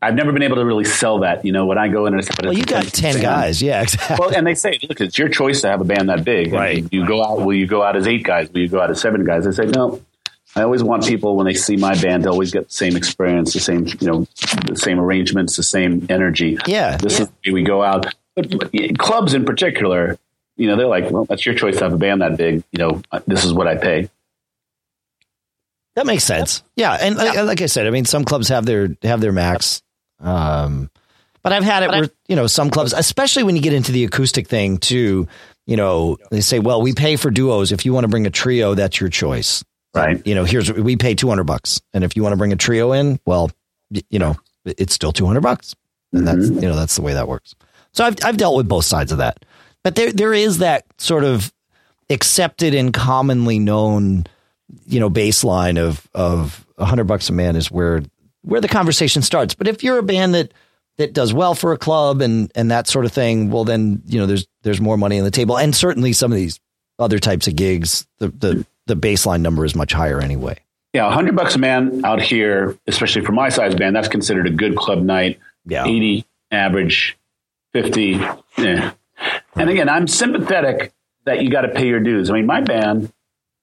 I've 0.00 0.14
never 0.14 0.32
been 0.32 0.42
able 0.42 0.56
to 0.56 0.64
really 0.64 0.84
sell 0.84 1.20
that. 1.20 1.44
You 1.44 1.52
know, 1.52 1.66
when 1.66 1.78
I 1.78 1.88
go 1.88 2.06
in 2.06 2.14
and 2.14 2.22
I 2.22 2.24
say, 2.24 2.32
well, 2.42 2.52
you 2.52 2.64
got 2.64 2.84
ten 2.84 3.14
band. 3.14 3.22
guys, 3.22 3.60
yeah, 3.60 3.82
exactly. 3.82 4.16
Well, 4.18 4.34
and 4.34 4.46
they 4.46 4.54
say, 4.54 4.78
look, 4.88 5.00
it's 5.00 5.18
your 5.18 5.28
choice 5.28 5.60
to 5.62 5.68
have 5.68 5.80
a 5.80 5.84
band 5.84 6.08
that 6.08 6.24
big. 6.24 6.52
Right. 6.52 6.86
You 6.92 7.06
go 7.06 7.24
out. 7.24 7.40
Will 7.40 7.54
you 7.54 7.66
go 7.66 7.82
out 7.82 7.96
as 7.96 8.06
eight 8.06 8.22
guys? 8.22 8.50
Will 8.50 8.60
you 8.60 8.68
go 8.68 8.80
out 8.80 8.90
as 8.90 9.00
seven 9.00 9.24
guys? 9.24 9.46
I 9.46 9.50
say, 9.50 9.66
no. 9.66 10.00
I 10.56 10.62
always 10.62 10.82
want 10.82 11.06
people 11.06 11.36
when 11.36 11.46
they 11.46 11.54
see 11.54 11.76
my 11.76 12.00
band 12.00 12.24
to 12.24 12.30
always 12.30 12.50
get 12.50 12.68
the 12.68 12.72
same 12.72 12.96
experience, 12.96 13.52
the 13.52 13.60
same, 13.60 13.86
you 14.00 14.06
know, 14.06 14.26
the 14.66 14.76
same 14.76 14.98
arrangements, 14.98 15.56
the 15.56 15.62
same 15.62 16.06
energy. 16.08 16.58
Yeah. 16.66 16.96
This 16.96 17.18
yeah. 17.18 17.24
is 17.24 17.28
the 17.28 17.50
way 17.50 17.54
we 17.54 17.62
go 17.62 17.82
out. 17.82 18.14
But 18.34 18.72
clubs 18.98 19.34
in 19.34 19.44
particular, 19.44 20.18
you 20.56 20.66
know, 20.66 20.76
they're 20.76 20.86
like, 20.86 21.10
well, 21.10 21.24
that's 21.24 21.44
your 21.44 21.54
choice 21.54 21.78
to 21.78 21.84
have 21.84 21.92
a 21.92 21.98
band 21.98 22.22
that 22.22 22.36
big. 22.36 22.64
You 22.72 22.78
know, 22.78 23.02
uh, 23.12 23.20
this 23.26 23.44
is 23.44 23.52
what 23.52 23.66
I 23.66 23.76
pay. 23.76 24.08
That 25.94 26.06
makes 26.06 26.24
sense. 26.24 26.62
Yeah, 26.76 26.92
and 26.92 27.16
yeah. 27.16 27.24
Like, 27.24 27.36
like, 27.36 27.62
I 27.62 27.66
said, 27.66 27.86
I 27.86 27.90
mean, 27.90 28.04
some 28.04 28.24
clubs 28.24 28.48
have 28.48 28.64
their 28.64 28.96
have 29.02 29.20
their 29.20 29.32
max. 29.32 29.82
Um, 30.20 30.90
but 31.42 31.52
I've 31.52 31.64
had 31.64 31.82
it 31.82 31.90
where 31.90 32.10
you 32.28 32.36
know 32.36 32.46
some 32.46 32.70
clubs, 32.70 32.92
especially 32.92 33.44
when 33.44 33.56
you 33.56 33.62
get 33.62 33.72
into 33.72 33.92
the 33.92 34.04
acoustic 34.04 34.48
thing, 34.48 34.78
too. 34.78 35.28
You 35.66 35.76
know, 35.76 36.18
they 36.30 36.40
say, 36.40 36.58
"Well, 36.58 36.82
we 36.82 36.94
pay 36.94 37.16
for 37.16 37.30
duos. 37.30 37.72
If 37.72 37.84
you 37.84 37.92
want 37.92 38.04
to 38.04 38.08
bring 38.08 38.26
a 38.26 38.30
trio, 38.30 38.74
that's 38.74 39.00
your 39.00 39.08
choice." 39.08 39.64
Right. 39.94 40.24
You 40.26 40.34
know, 40.34 40.44
here's 40.44 40.70
we 40.72 40.96
pay 40.96 41.14
two 41.14 41.28
hundred 41.28 41.44
bucks, 41.44 41.80
and 41.94 42.04
if 42.04 42.16
you 42.16 42.22
want 42.22 42.32
to 42.32 42.36
bring 42.36 42.52
a 42.52 42.56
trio 42.56 42.92
in, 42.92 43.18
well, 43.24 43.50
you 44.10 44.18
know, 44.18 44.36
it's 44.64 44.94
still 44.94 45.12
two 45.12 45.26
hundred 45.26 45.42
bucks, 45.42 45.74
and 46.12 46.26
mm-hmm. 46.26 46.40
that's 46.40 46.50
you 46.50 46.68
know 46.68 46.76
that's 46.76 46.96
the 46.96 47.02
way 47.02 47.14
that 47.14 47.28
works. 47.28 47.54
So 47.92 48.04
I've 48.04 48.16
I've 48.24 48.36
dealt 48.36 48.56
with 48.56 48.68
both 48.68 48.84
sides 48.84 49.12
of 49.12 49.18
that, 49.18 49.44
but 49.82 49.94
there 49.94 50.12
there 50.12 50.34
is 50.34 50.58
that 50.58 50.84
sort 50.98 51.24
of 51.24 51.52
accepted 52.10 52.74
and 52.74 52.92
commonly 52.92 53.58
known 53.58 54.26
you 54.86 55.00
know 55.00 55.10
baseline 55.10 55.78
of 55.78 56.08
of 56.14 56.66
a 56.76 56.84
hundred 56.84 57.04
bucks 57.04 57.28
a 57.28 57.32
man 57.32 57.56
is 57.56 57.70
where 57.70 58.02
where 58.48 58.60
the 58.60 58.68
conversation 58.68 59.20
starts. 59.20 59.54
But 59.54 59.68
if 59.68 59.84
you're 59.84 59.98
a 59.98 60.02
band 60.02 60.34
that 60.34 60.52
that 60.96 61.12
does 61.12 61.32
well 61.32 61.54
for 61.54 61.72
a 61.72 61.78
club 61.78 62.22
and 62.22 62.50
and 62.54 62.70
that 62.70 62.86
sort 62.86 63.04
of 63.04 63.12
thing, 63.12 63.50
well 63.50 63.64
then 63.64 64.02
you 64.06 64.18
know 64.18 64.26
there's 64.26 64.46
there's 64.62 64.80
more 64.80 64.96
money 64.96 65.18
on 65.18 65.24
the 65.24 65.30
table, 65.30 65.58
and 65.58 65.74
certainly 65.74 66.12
some 66.12 66.32
of 66.32 66.36
these 66.36 66.58
other 66.98 67.18
types 67.18 67.46
of 67.46 67.56
gigs, 67.56 68.06
the 68.18 68.28
the 68.28 68.66
the 68.86 68.96
baseline 68.96 69.42
number 69.42 69.64
is 69.64 69.74
much 69.74 69.92
higher 69.92 70.20
anyway. 70.20 70.58
Yeah, 70.94 71.12
hundred 71.12 71.36
bucks 71.36 71.54
a 71.54 71.58
man 71.58 72.04
out 72.04 72.22
here, 72.22 72.76
especially 72.86 73.24
for 73.24 73.32
my 73.32 73.50
size 73.50 73.74
band, 73.74 73.94
that's 73.94 74.08
considered 74.08 74.46
a 74.46 74.50
good 74.50 74.76
club 74.76 75.02
night. 75.02 75.38
Yeah, 75.66 75.84
eighty 75.84 76.24
average, 76.50 77.16
fifty. 77.72 78.20
Yeah. 78.56 78.92
And 79.56 79.68
again, 79.68 79.88
I'm 79.88 80.06
sympathetic 80.06 80.92
that 81.24 81.42
you 81.42 81.50
got 81.50 81.62
to 81.62 81.68
pay 81.68 81.88
your 81.88 82.00
dues. 82.00 82.30
I 82.30 82.34
mean, 82.34 82.46
my 82.46 82.60
band 82.60 83.12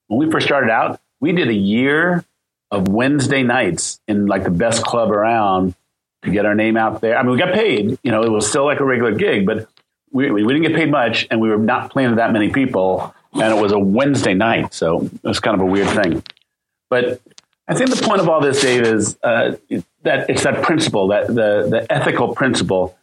when 0.08 0.20
we 0.20 0.32
first 0.32 0.46
started 0.46 0.70
out, 0.70 1.00
we 1.20 1.32
did 1.32 1.48
a 1.48 1.54
year 1.54 2.24
of 2.72 2.88
Wednesday 2.88 3.44
nights 3.44 4.00
in 4.08 4.26
like 4.26 4.44
the 4.44 4.52
best 4.52 4.84
club 4.84 5.12
around 5.12 5.76
to 6.24 6.32
get 6.32 6.46
our 6.46 6.56
name 6.56 6.78
out 6.78 7.02
there. 7.02 7.18
I 7.18 7.24
mean, 7.24 7.32
we 7.32 7.38
got 7.38 7.54
paid, 7.54 7.98
you 8.04 8.12
know, 8.12 8.24
it 8.24 8.32
was 8.32 8.48
still 8.48 8.66
like 8.66 8.80
a 8.80 8.86
regular 8.86 9.14
gig, 9.14 9.46
but 9.46 9.70
we, 10.12 10.32
we 10.32 10.42
didn't 10.42 10.64
get 10.64 10.76
paid 10.76 10.90
much 10.90 11.28
and 11.30 11.40
we 11.40 11.50
were 11.50 11.58
not 11.58 11.92
playing 11.92 12.10
to 12.10 12.16
that 12.16 12.32
many 12.34 12.52
people. 12.52 13.14
And 13.34 13.44
it 13.44 13.62
was 13.62 13.72
a 13.72 13.80
Wednesday 13.80 14.34
night. 14.34 14.74
So 14.74 15.02
it 15.02 15.24
was 15.24 15.40
kind 15.40 15.56
of 15.56 15.62
a 15.62 15.66
weird 15.66 15.90
thing. 15.90 16.24
But 16.90 17.22
I 17.68 17.76
think 17.76 17.90
the 17.90 18.02
point 18.02 18.22
of 18.22 18.30
all 18.30 18.42
this, 18.42 18.62
Dave, 18.62 18.84
is 18.84 19.18
uh, 19.24 19.56
that 20.04 20.30
it's 20.30 20.44
that 20.44 20.64
principle, 20.64 21.10
that 21.10 21.28
the, 21.28 21.68
the 21.70 21.86
ethical 21.90 22.34
principle 22.34 22.98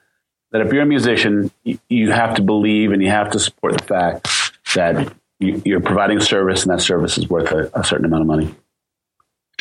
that 0.52 0.60
if 0.60 0.72
you're 0.72 0.82
a 0.82 0.86
musician, 0.86 1.50
you, 1.64 2.10
have 2.10 2.36
to 2.36 2.42
believe 2.42 2.92
and 2.92 3.02
you 3.02 3.08
have 3.08 3.30
to 3.30 3.38
support 3.40 3.76
the 3.78 3.84
fact 3.84 4.28
that 4.74 5.12
you, 5.40 5.76
are 5.76 5.80
providing 5.80 6.20
service, 6.20 6.62
and 6.62 6.70
that 6.70 6.82
service 6.82 7.18
is 7.18 7.28
worth 7.28 7.50
a, 7.50 7.70
a 7.74 7.82
certain 7.82 8.04
amount 8.04 8.20
of 8.20 8.26
money. 8.26 8.54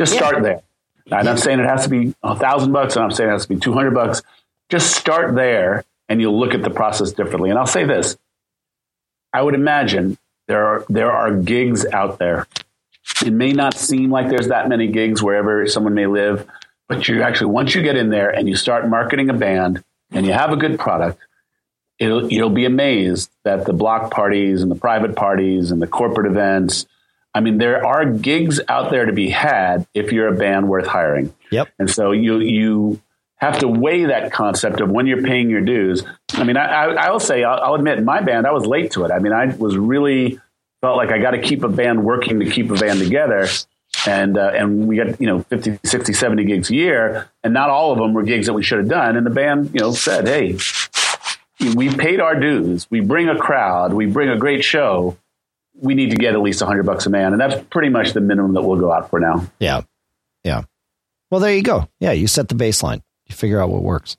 Just 0.02 0.14
start 0.14 0.38
yeah. 0.38 0.42
there. 0.42 0.62
I'm 1.12 1.26
not 1.26 1.38
saying 1.38 1.60
it 1.60 1.68
has 1.68 1.84
to 1.84 1.90
be 1.90 2.16
a 2.24 2.36
thousand 2.36 2.72
bucks, 2.72 2.96
and 2.96 3.06
I'm 3.06 3.12
saying 3.12 3.30
it 3.30 3.34
has 3.34 3.44
to 3.44 3.50
be 3.50 3.60
two 3.60 3.72
hundred 3.72 3.94
bucks. 3.94 4.24
Just 4.70 4.96
start 4.96 5.36
there, 5.36 5.86
and 6.10 6.20
you'll 6.20 6.40
look 6.40 6.56
at 6.56 6.64
the 6.64 6.72
process 6.72 7.12
differently. 7.12 7.52
And 7.52 7.60
I'll 7.60 7.68
say 7.68 7.86
this: 7.86 8.18
I 9.32 9.44
would 9.44 9.54
imagine 9.54 10.18
there 10.48 10.66
are 10.66 10.86
there 10.90 11.12
are 11.12 11.36
gigs 11.36 11.86
out 11.86 12.18
there. 12.18 12.48
It 13.24 13.32
may 13.32 13.52
not 13.52 13.76
seem 13.76 14.10
like 14.10 14.30
there's 14.30 14.48
that 14.48 14.70
many 14.70 14.88
gigs 14.88 15.22
wherever 15.22 15.68
someone 15.68 15.94
may 15.94 16.08
live, 16.08 16.50
but 16.90 17.08
you 17.08 17.22
actually 17.22 17.52
once 17.52 17.76
you 17.76 17.84
get 17.84 17.96
in 17.96 18.10
there 18.10 18.32
and 18.32 18.50
you 18.50 18.56
start 18.56 18.90
marketing 18.90 19.30
a 19.30 19.34
band 19.34 19.84
and 20.10 20.26
you 20.26 20.34
have 20.34 20.52
a 20.52 20.58
good 20.58 20.80
product, 20.80 21.20
it'll, 22.00 22.32
you'll 22.32 22.50
be 22.50 22.66
amazed 22.66 23.30
that 23.44 23.66
the 23.66 23.74
block 23.74 24.10
parties 24.10 24.64
and 24.64 24.72
the 24.72 24.76
private 24.76 25.16
parties 25.16 25.70
and 25.70 25.80
the 25.80 25.88
corporate 25.88 26.26
events. 26.26 26.88
I 27.34 27.40
mean, 27.40 27.58
there 27.58 27.86
are 27.86 28.06
gigs 28.06 28.60
out 28.68 28.92
there 28.92 29.06
to 29.06 29.14
be 29.14 29.30
had 29.30 29.88
if 29.94 30.12
you're 30.12 30.28
a 30.28 30.38
band 30.38 30.68
worth 30.68 30.88
hiring. 30.88 31.34
Yep. 31.52 31.70
And 31.80 31.90
so 31.90 32.12
you 32.12 32.40
you 32.40 33.02
have 33.42 33.60
to 33.60 33.68
weigh 33.68 34.06
that 34.06 34.32
concept 34.32 34.82
of 34.82 34.90
when 34.90 35.08
you're 35.08 35.24
paying 35.24 35.50
your 35.50 35.62
dues. 35.62 36.04
I 36.34 36.44
mean, 36.44 36.58
I, 36.58 36.66
I, 36.66 37.08
I 37.08 37.12
will 37.12 37.20
say, 37.20 37.44
I'll, 37.44 37.60
I'll 37.60 37.74
admit, 37.74 38.04
my 38.04 38.22
band, 38.22 38.46
I 38.46 38.52
was 38.52 38.68
late 38.68 38.92
to 38.92 39.04
it. 39.06 39.12
I 39.12 39.18
mean, 39.18 39.34
I 39.34 39.48
was 39.48 39.76
really 39.76 40.40
felt 40.82 40.96
like 40.96 41.10
I 41.10 41.18
got 41.18 41.32
to 41.32 41.42
keep 41.42 41.64
a 41.64 41.68
band 41.68 42.04
working 42.04 42.40
to 42.40 42.50
keep 42.50 42.70
a 42.70 42.76
band 42.76 43.00
together. 43.00 43.48
And, 44.06 44.38
uh, 44.38 44.52
and 44.54 44.88
we 44.88 44.96
got, 44.96 45.20
you 45.20 45.26
know, 45.26 45.42
50, 45.44 45.80
60, 45.84 46.14
70 46.14 46.44
gigs 46.46 46.70
a 46.70 46.76
year. 46.76 47.30
And 47.44 47.52
not 47.52 47.72
all 47.72 47.92
of 47.92 47.98
them 47.98 48.14
were 48.14 48.24
gigs 48.24 48.46
that 48.46 48.54
we 48.54 48.62
should 48.62 48.78
have 48.78 48.88
done. 48.88 49.18
And 49.18 49.26
the 49.26 49.32
band, 49.32 49.72
you 49.74 49.80
know, 49.80 49.92
said, 49.92 50.28
Hey, 50.28 50.58
we 51.76 51.94
paid 51.94 52.20
our 52.20 52.40
dues. 52.40 52.88
We 52.92 53.00
bring 53.00 53.28
a 53.28 53.38
crowd. 53.38 53.94
We 53.94 54.06
bring 54.06 54.30
a 54.30 54.38
great 54.38 54.64
show. 54.64 55.18
We 55.82 55.96
need 55.96 56.12
to 56.12 56.16
get 56.16 56.34
at 56.34 56.42
least 56.42 56.62
hundred 56.62 56.86
bucks 56.86 57.06
a 57.06 57.10
man, 57.10 57.34
and 57.34 57.42
that's 57.42 57.62
pretty 57.70 57.90
much 57.90 58.14
the 58.14 58.22
minimum 58.22 58.54
that 58.54 58.62
we'll 58.62 58.80
go 58.80 58.92
out 58.92 59.10
for 59.10 59.20
now. 59.20 59.46
Yeah, 59.60 59.82
yeah. 60.44 60.64
Well, 61.30 61.42
there 61.42 61.56
you 61.56 61.64
go. 61.64 61.90
Yeah, 62.00 62.12
you 62.12 62.28
set 62.28 62.50
the 62.50 62.56
baseline. 62.56 63.02
You 63.26 63.36
figure 63.36 63.62
out 63.62 63.70
what 63.70 63.84
works. 63.84 64.18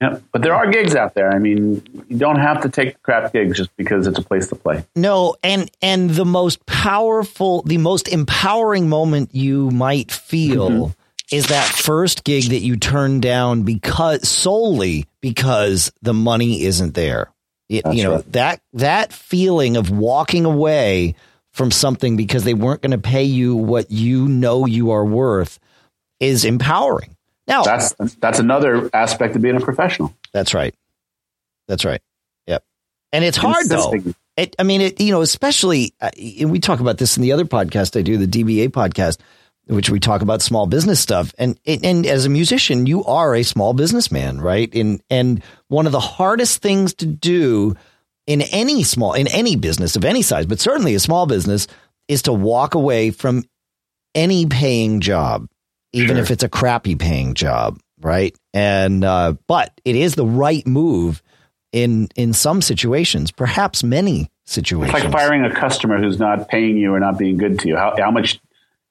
Yeah, 0.00 0.18
but 0.30 0.42
there 0.42 0.54
are 0.54 0.70
gigs 0.70 0.94
out 0.94 1.14
there. 1.14 1.30
I 1.32 1.38
mean, 1.38 1.82
you 2.08 2.18
don't 2.18 2.38
have 2.38 2.62
to 2.62 2.68
take 2.68 3.02
crap 3.02 3.32
gigs 3.32 3.56
just 3.56 3.74
because 3.76 4.06
it's 4.06 4.18
a 4.18 4.22
place 4.22 4.48
to 4.48 4.56
play. 4.56 4.84
No, 4.94 5.36
and 5.42 5.70
and 5.80 6.10
the 6.10 6.26
most 6.26 6.66
powerful, 6.66 7.62
the 7.62 7.78
most 7.78 8.08
empowering 8.08 8.88
moment 8.88 9.34
you 9.34 9.70
might 9.70 10.12
feel 10.12 10.70
mm-hmm 10.70 11.00
is 11.30 11.48
that 11.48 11.66
first 11.66 12.24
gig 12.24 12.50
that 12.50 12.60
you 12.60 12.76
turn 12.76 13.20
down 13.20 13.62
because 13.62 14.28
solely 14.28 15.06
because 15.20 15.92
the 16.02 16.14
money 16.14 16.62
isn't 16.62 16.94
there. 16.94 17.32
It, 17.68 17.84
you 17.92 18.04
know 18.04 18.16
right. 18.16 18.32
that 18.32 18.60
that 18.74 19.12
feeling 19.12 19.76
of 19.76 19.90
walking 19.90 20.44
away 20.44 21.16
from 21.52 21.70
something 21.70 22.16
because 22.16 22.44
they 22.44 22.54
weren't 22.54 22.82
going 22.82 22.92
to 22.92 22.98
pay 22.98 23.24
you 23.24 23.56
what 23.56 23.90
you 23.90 24.28
know 24.28 24.66
you 24.66 24.92
are 24.92 25.04
worth 25.04 25.58
is 26.20 26.44
empowering. 26.44 27.16
Now 27.48 27.62
that's 27.62 27.92
that's 28.20 28.38
another 28.38 28.88
aspect 28.92 29.34
of 29.34 29.42
being 29.42 29.56
a 29.56 29.60
professional. 29.60 30.14
That's 30.32 30.54
right. 30.54 30.74
That's 31.66 31.84
right. 31.84 32.00
Yep. 32.46 32.64
And 33.12 33.24
it's 33.24 33.36
hard 33.36 33.68
though. 33.68 33.94
It, 34.36 34.54
I 34.58 34.64
mean, 34.64 34.82
it, 34.82 35.00
you 35.00 35.12
know, 35.12 35.22
especially, 35.22 35.94
uh, 35.98 36.10
we 36.16 36.58
talk 36.58 36.80
about 36.80 36.98
this 36.98 37.16
in 37.16 37.22
the 37.22 37.32
other 37.32 37.46
podcast 37.46 37.98
I 37.98 38.02
do, 38.02 38.18
the 38.18 38.26
DBA 38.26 38.68
podcast 38.68 39.18
which 39.66 39.90
we 39.90 39.98
talk 39.98 40.22
about 40.22 40.42
small 40.42 40.66
business 40.66 41.00
stuff. 41.00 41.34
And, 41.38 41.58
and 41.66 42.06
as 42.06 42.24
a 42.24 42.30
musician, 42.30 42.86
you 42.86 43.04
are 43.04 43.34
a 43.34 43.42
small 43.42 43.72
businessman, 43.74 44.40
right? 44.40 44.72
And, 44.74 45.02
and 45.10 45.42
one 45.68 45.86
of 45.86 45.92
the 45.92 46.00
hardest 46.00 46.62
things 46.62 46.94
to 46.94 47.06
do 47.06 47.74
in 48.26 48.42
any 48.42 48.84
small, 48.84 49.12
in 49.14 49.26
any 49.28 49.56
business 49.56 49.96
of 49.96 50.04
any 50.04 50.22
size, 50.22 50.46
but 50.46 50.60
certainly 50.60 50.94
a 50.94 51.00
small 51.00 51.26
business 51.26 51.66
is 52.08 52.22
to 52.22 52.32
walk 52.32 52.74
away 52.74 53.10
from 53.10 53.44
any 54.14 54.46
paying 54.46 55.00
job, 55.00 55.48
even 55.92 56.16
sure. 56.16 56.18
if 56.18 56.30
it's 56.30 56.44
a 56.44 56.48
crappy 56.48 56.94
paying 56.94 57.34
job. 57.34 57.78
Right. 58.00 58.36
And, 58.52 59.04
uh, 59.04 59.34
but 59.48 59.72
it 59.84 59.96
is 59.96 60.14
the 60.14 60.26
right 60.26 60.66
move 60.66 61.22
in, 61.72 62.08
in 62.14 62.32
some 62.32 62.62
situations, 62.62 63.32
perhaps 63.32 63.82
many 63.82 64.30
situations. 64.44 64.94
It's 64.94 65.04
like 65.04 65.12
firing 65.12 65.44
a 65.44 65.52
customer 65.52 65.98
who's 65.98 66.18
not 66.18 66.48
paying 66.48 66.76
you 66.76 66.94
or 66.94 67.00
not 67.00 67.18
being 67.18 67.36
good 67.36 67.58
to 67.60 67.68
you. 67.68 67.76
How, 67.76 67.94
how 67.98 68.10
much 68.10 68.38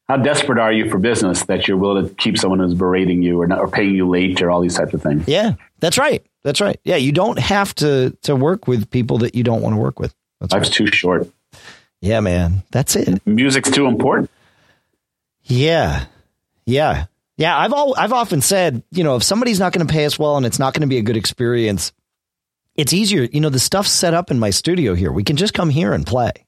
how 0.07 0.17
desperate 0.17 0.59
are 0.59 0.71
you 0.71 0.89
for 0.89 0.99
business 0.99 1.43
that 1.45 1.67
you're 1.67 1.77
willing 1.77 2.07
to 2.07 2.15
keep 2.15 2.37
someone 2.37 2.59
who's 2.59 2.73
berating 2.73 3.23
you 3.23 3.41
or, 3.41 3.47
not, 3.47 3.59
or 3.59 3.67
paying 3.67 3.95
you 3.95 4.07
late 4.07 4.41
or 4.41 4.51
all 4.51 4.61
these 4.61 4.75
types 4.75 4.93
of 4.93 5.01
things? 5.01 5.27
Yeah, 5.27 5.55
that's 5.79 5.97
right. 5.97 6.25
That's 6.43 6.61
right. 6.61 6.79
Yeah, 6.83 6.97
you 6.97 7.11
don't 7.11 7.39
have 7.39 7.73
to 7.75 8.15
to 8.23 8.35
work 8.35 8.67
with 8.67 8.89
people 8.91 9.19
that 9.19 9.35
you 9.35 9.43
don't 9.43 9.61
want 9.61 9.73
to 9.73 9.81
work 9.81 9.99
with. 9.99 10.13
That's 10.39 10.53
Life's 10.53 10.69
right. 10.69 10.87
too 10.87 10.87
short. 10.87 11.27
Yeah, 12.01 12.19
man. 12.19 12.63
That's 12.71 12.95
it. 12.95 13.25
Music's 13.25 13.71
too 13.71 13.87
important. 13.87 14.29
Yeah. 15.43 16.05
Yeah. 16.65 17.05
Yeah, 17.37 17.57
I've 17.57 17.73
all 17.73 17.95
I've 17.97 18.13
often 18.13 18.41
said, 18.41 18.83
you 18.91 19.03
know, 19.03 19.17
if 19.17 19.23
somebody's 19.23 19.59
not 19.59 19.73
going 19.73 19.85
to 19.85 19.91
pay 19.91 20.05
us 20.05 20.17
well 20.17 20.37
and 20.37 20.45
it's 20.45 20.59
not 20.59 20.73
going 20.73 20.81
to 20.81 20.87
be 20.87 20.99
a 20.99 21.01
good 21.01 21.17
experience, 21.17 21.91
it's 22.75 22.93
easier, 22.93 23.23
you 23.23 23.41
know, 23.41 23.49
the 23.49 23.59
stuff's 23.59 23.91
set 23.91 24.13
up 24.13 24.31
in 24.31 24.39
my 24.39 24.51
studio 24.51 24.93
here. 24.93 25.11
We 25.11 25.23
can 25.23 25.35
just 25.35 25.53
come 25.53 25.69
here 25.69 25.93
and 25.93 26.05
play. 26.05 26.44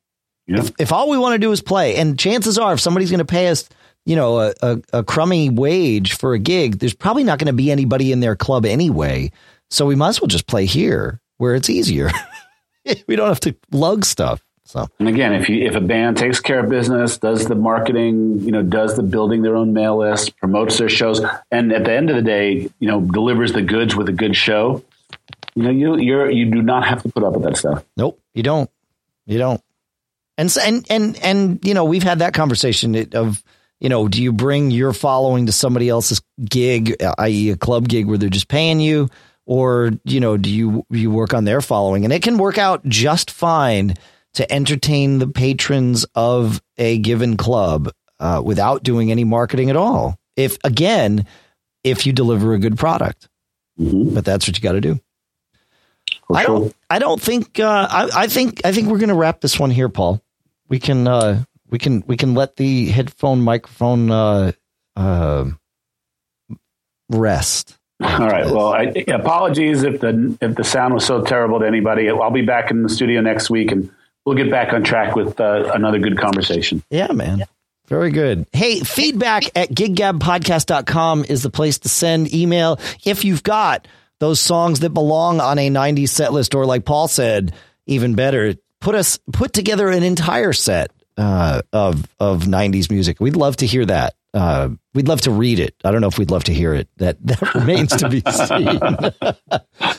Yeah. 0.48 0.60
If, 0.60 0.72
if 0.80 0.92
all 0.92 1.10
we 1.10 1.18
want 1.18 1.34
to 1.34 1.40
do 1.40 1.52
is 1.52 1.62
play, 1.62 1.98
and 1.98 2.18
chances 2.18 2.58
are, 2.58 2.74
if 2.74 2.80
somebody's 2.80 3.12
going 3.12 3.20
to 3.20 3.26
pay 3.26 3.50
us, 3.50 3.68
you 4.06 4.16
know, 4.16 4.40
a, 4.40 4.54
a, 4.62 4.82
a 4.94 5.04
crummy 5.04 5.50
wage 5.50 6.14
for 6.14 6.34
a 6.34 6.40
gig, 6.40 6.80
there's 6.80 6.94
probably 6.94 7.26
not 7.26 7.40
going 7.40 7.48
to 7.48 7.54
be 7.54 7.72
anybody 7.72 8.12
in 8.12 8.22
their 8.22 8.36
club 8.36 8.66
anyway. 8.66 9.32
So 9.70 9.86
we 9.86 9.96
might 9.96 10.10
as 10.10 10.22
well 10.22 10.28
just 10.28 10.48
play 10.48 10.66
here 10.66 11.20
where 11.38 11.56
it's 11.56 11.70
easier. 11.70 12.10
we 13.08 13.16
don't 13.16 13.28
have 13.28 13.42
to 13.42 13.56
lug 13.72 14.06
stuff. 14.06 14.42
So, 14.64 14.88
and 15.00 15.08
again, 15.08 15.34
if 15.34 15.48
you 15.48 15.66
if 15.66 15.76
a 15.76 15.82
band 15.82 16.18
takes 16.18 16.42
care 16.42 16.60
of 16.60 16.70
business, 16.70 17.18
does 17.18 17.48
the 17.48 17.56
marketing, 17.56 18.40
you 18.42 18.52
know, 18.52 18.64
does 18.64 18.98
the 18.98 19.04
building 19.04 19.42
their 19.42 19.56
own 19.56 19.72
mail 19.72 19.98
list, 19.98 20.36
promotes 20.38 20.78
their 20.78 20.90
shows, 20.90 21.22
and 21.52 21.72
at 21.72 21.86
the 21.86 21.94
end 21.94 22.10
of 22.10 22.18
the 22.18 22.22
day, 22.22 22.70
you 22.80 22.88
know, 22.88 23.00
delivers 23.00 23.54
the 23.54 23.62
goods 23.62 23.96
with 23.96 24.10
a 24.10 24.14
good 24.14 24.36
show, 24.36 24.84
you 25.56 25.64
know, 25.64 25.70
you 25.70 25.98
you're 25.98 26.30
you 26.30 26.52
do 26.52 26.62
not 26.62 26.86
have 26.86 27.02
to 27.04 27.10
put 27.10 27.24
up 27.24 27.34
with 27.34 27.44
that 27.44 27.56
stuff. 27.56 27.86
Nope, 27.96 28.22
you 28.34 28.44
don't. 28.44 28.70
You 29.26 29.38
don't. 29.38 29.62
And 30.38 30.56
and 30.62 30.86
and 30.90 31.18
and 31.24 31.60
you 31.64 31.74
know, 31.74 31.86
we've 31.86 32.04
had 32.04 32.20
that 32.20 32.34
conversation 32.34 33.08
of 33.14 33.44
you 33.80 33.90
know, 33.90 34.08
do 34.08 34.22
you 34.22 34.34
bring 34.34 34.72
your 34.72 34.94
following 34.94 35.46
to 35.46 35.52
somebody 35.52 35.88
else's 35.90 36.22
gig, 36.44 36.96
i.e., 37.20 37.52
a 37.52 37.58
club 37.58 37.88
gig 37.88 38.08
where 38.08 38.18
they're 38.18 38.30
just 38.30 38.48
paying 38.48 38.80
you, 38.80 39.10
or 39.46 39.92
you 40.04 40.20
know, 40.20 40.38
do 40.38 40.50
you 40.50 40.86
you 40.90 41.12
work 41.12 41.34
on 41.34 41.46
their 41.46 41.62
following? 41.62 42.04
And 42.04 42.14
it 42.14 42.24
can 42.24 42.38
work 42.38 42.58
out 42.58 42.86
just 42.86 43.32
fine 43.32 43.96
to 44.34 44.52
entertain 44.52 45.20
the 45.20 45.28
patrons 45.28 46.06
of 46.16 46.62
a 46.78 46.98
given 47.00 47.38
club 47.38 47.92
uh, 48.20 48.42
without 48.44 48.84
doing 48.84 49.12
any 49.12 49.24
marketing 49.24 49.70
at 49.70 49.76
all. 49.76 50.20
If 50.36 50.58
again, 50.64 51.26
if 51.84 52.06
you 52.06 52.14
deliver 52.14 52.54
a 52.54 52.60
good 52.60 52.78
product, 52.78 53.30
mm-hmm. 53.80 54.14
but 54.14 54.26
that's 54.26 54.48
what 54.48 54.58
you 54.58 54.62
got 54.62 54.74
to 54.74 54.82
do. 54.82 55.00
I 56.34 56.44
don't. 56.44 56.76
I 56.90 57.00
don't 57.00 57.22
think. 57.22 57.60
Uh, 57.60 57.88
I, 57.90 58.10
I 58.24 58.28
think. 58.28 58.62
I 58.66 58.72
think 58.72 58.88
we're 58.88 59.00
going 59.00 59.10
to 59.10 59.16
wrap 59.16 59.42
this 59.42 59.60
one 59.60 59.72
here, 59.72 59.90
Paul. 59.90 60.22
We 60.70 60.80
can. 60.80 61.08
Uh, 61.08 61.44
we 61.70 61.80
can. 61.80 62.04
We 62.08 62.18
can 62.18 62.34
let 62.34 62.56
the 62.56 62.88
headphone 62.88 63.42
microphone 63.42 64.12
uh, 64.12 64.52
uh, 64.96 65.46
rest. 67.10 67.78
All 68.02 68.28
right. 68.28 68.46
Well, 68.46 68.74
I, 68.74 68.94
apologies 69.08 69.84
if 69.84 70.02
the 70.02 70.38
if 70.42 70.56
the 70.56 70.64
sound 70.64 70.94
was 70.94 71.06
so 71.06 71.24
terrible 71.24 71.60
to 71.60 71.68
anybody. 71.68 72.10
I'll 72.10 72.32
be 72.32 72.44
back 72.44 72.70
in 72.72 72.84
the 72.84 72.90
studio 72.90 73.22
next 73.22 73.50
week, 73.50 73.72
and 73.72 73.90
we'll 74.26 74.36
get 74.36 74.52
back 74.52 74.74
on 74.74 74.84
track 74.84 75.16
with 75.16 75.40
uh, 75.40 75.72
another 75.74 76.00
good 76.00 76.18
conversation. 76.18 76.84
Yeah, 76.90 77.12
man. 77.12 77.40
Yeah. 77.40 77.46
Very 77.88 78.12
good. 78.12 78.46
Hey, 78.52 78.82
feedback 78.82 79.46
at 79.56 79.70
giggabpodcast.com 79.70 81.26
is 81.30 81.42
the 81.42 81.50
place 81.50 81.80
to 81.80 81.90
send 81.90 82.34
email 82.34 82.80
if 83.06 83.24
you've 83.24 83.44
got 83.44 83.88
those 84.20 84.42
songs 84.42 84.82
that 84.82 84.90
belong 84.90 85.40
on 85.40 85.58
a 85.58 85.70
90s 85.70 86.10
set 86.10 86.34
list, 86.34 86.54
or 86.54 86.66
like 86.66 86.84
Paul 86.84 87.08
said, 87.08 87.54
even 87.86 88.16
better, 88.16 88.56
put 88.80 88.96
us 88.96 89.20
put 89.32 89.54
together 89.54 89.90
an 89.90 90.04
entire 90.04 90.54
set 90.54 90.92
uh, 91.18 91.62
of 91.74 92.08
of 92.20 92.44
90s 92.44 92.90
music. 92.92 93.20
We'd 93.20 93.36
love 93.36 93.58
to 93.58 93.66
hear 93.66 93.86
that. 93.86 94.14
Uh, 94.34 94.70
we'd 94.94 95.08
love 95.08 95.22
to 95.22 95.32
read 95.32 95.58
it. 95.60 95.74
I 95.84 95.92
don't 95.92 96.02
know 96.02 96.08
if 96.08 96.20
we'd 96.20 96.30
love 96.30 96.44
to 96.44 96.54
hear 96.54 96.74
it. 96.74 96.88
That 96.98 97.18
that 97.26 97.56
remains 97.56 97.96
to 97.96 98.10
be 98.10 98.22
seen. 98.22 98.80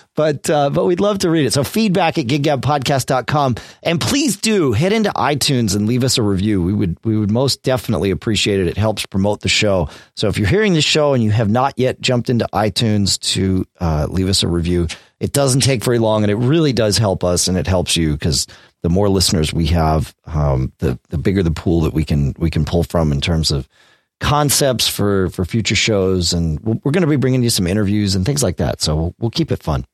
but 0.15 0.49
uh, 0.49 0.71
but 0.71 0.85
we'd 0.85 1.01
love 1.01 1.19
to 1.21 1.31
read 1.31 1.47
it. 1.47 1.53
So 1.53 1.65
feedback 1.65 2.19
at 2.19 2.27
giggabpodcast.com. 2.27 3.57
And 3.83 4.01
please 4.01 4.37
do 4.37 4.73
head 4.73 4.93
into 4.93 5.11
iTunes 5.11 5.75
and 5.75 5.87
leave 5.87 6.05
us 6.05 6.19
a 6.19 6.23
review. 6.23 6.63
We 6.63 6.73
would 6.73 6.99
we 7.05 7.19
would 7.19 7.33
most 7.33 7.63
definitely 7.63 8.11
appreciate 8.11 8.61
it. 8.61 8.69
It 8.69 8.77
helps 8.77 9.05
promote 9.07 9.41
the 9.41 9.49
show. 9.49 9.89
So 10.15 10.29
if 10.29 10.39
you're 10.39 10.49
hearing 10.49 10.75
the 10.75 10.83
show 10.83 11.15
and 11.15 11.25
you 11.25 11.31
have 11.33 11.51
not 11.51 11.75
yet 11.77 12.01
jumped 12.01 12.31
into 12.31 12.47
iTunes 12.53 13.19
to 13.33 13.67
uh, 13.81 14.07
leave 14.09 14.29
us 14.29 14.45
a 14.45 14.49
review, 14.49 14.87
it 15.19 15.33
doesn't 15.33 15.63
take 15.63 15.83
very 15.83 15.99
long 15.99 16.23
and 16.23 16.31
it 16.31 16.37
really 16.37 16.73
does 16.73 16.97
help 16.97 17.25
us 17.25 17.49
and 17.49 17.59
it 17.59 17.67
helps 17.67 17.97
you 17.97 18.13
because 18.13 18.47
the 18.83 18.89
more 18.89 19.09
listeners 19.09 19.53
we 19.53 19.67
have, 19.67 20.15
um, 20.27 20.73
the 20.79 20.99
the 21.09 21.19
bigger 21.19 21.43
the 21.43 21.51
pool 21.51 21.81
that 21.83 21.93
we 21.93 22.05
can 22.05 22.35
we 22.39 22.51
can 22.51 22.65
pull 22.65 22.83
from 22.83 23.13
in 23.13 23.21
terms 23.21 23.51
of 23.51 23.69
concepts 24.21 24.89
for 24.89 25.31
for 25.31 25.45
future 25.45 25.75
shows, 25.75 26.33
and 26.33 26.61
we're 26.61 26.93
going 26.93 27.03
to 27.03 27.07
be 27.09 27.17
bringing 27.17 27.43
you 27.43 27.51
some 27.51 27.67
interviews 27.67 28.15
and 28.15 28.25
things 28.25 28.43
like 28.43 28.57
that. 28.59 28.81
So 28.81 28.97
we'll, 28.97 29.15
we'll 29.19 29.31
keep 29.31 29.51
it 29.53 29.63
fun. 29.63 29.85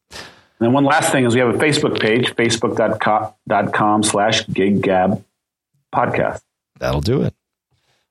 And 0.61 0.73
one 0.73 0.85
last 0.85 1.11
thing 1.12 1.25
is 1.25 1.35
we 1.35 1.40
have 1.40 1.55
a 1.55 1.59
Facebook 1.59 2.01
page, 2.01 2.35
facebook.com 2.37 4.03
slash 4.03 4.47
gig 4.47 4.83
gab 4.83 5.25
podcast. 5.94 6.40
That'll 6.79 7.01
do 7.01 7.23
it. 7.23 7.35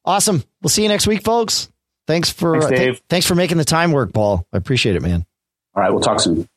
Awesome. 0.06 0.44
We'll 0.62 0.70
see 0.70 0.84
you 0.84 0.90
next 0.90 1.08
week, 1.08 1.24
folks. 1.24 1.70
Thanks 2.06 2.30
for 2.30 2.62
thanks, 2.62 2.80
th- 2.80 3.04
thanks 3.10 3.26
for 3.26 3.36
making 3.36 3.58
the 3.58 3.66
time 3.66 3.92
work, 3.92 4.14
Paul. 4.14 4.46
I 4.52 4.58
appreciate 4.58 4.96
it, 4.96 5.02
man. 5.02 5.26
All 5.76 5.82
right, 5.82 5.92
we'll 5.92 6.02
talk 6.02 6.20
soon. 6.20 6.48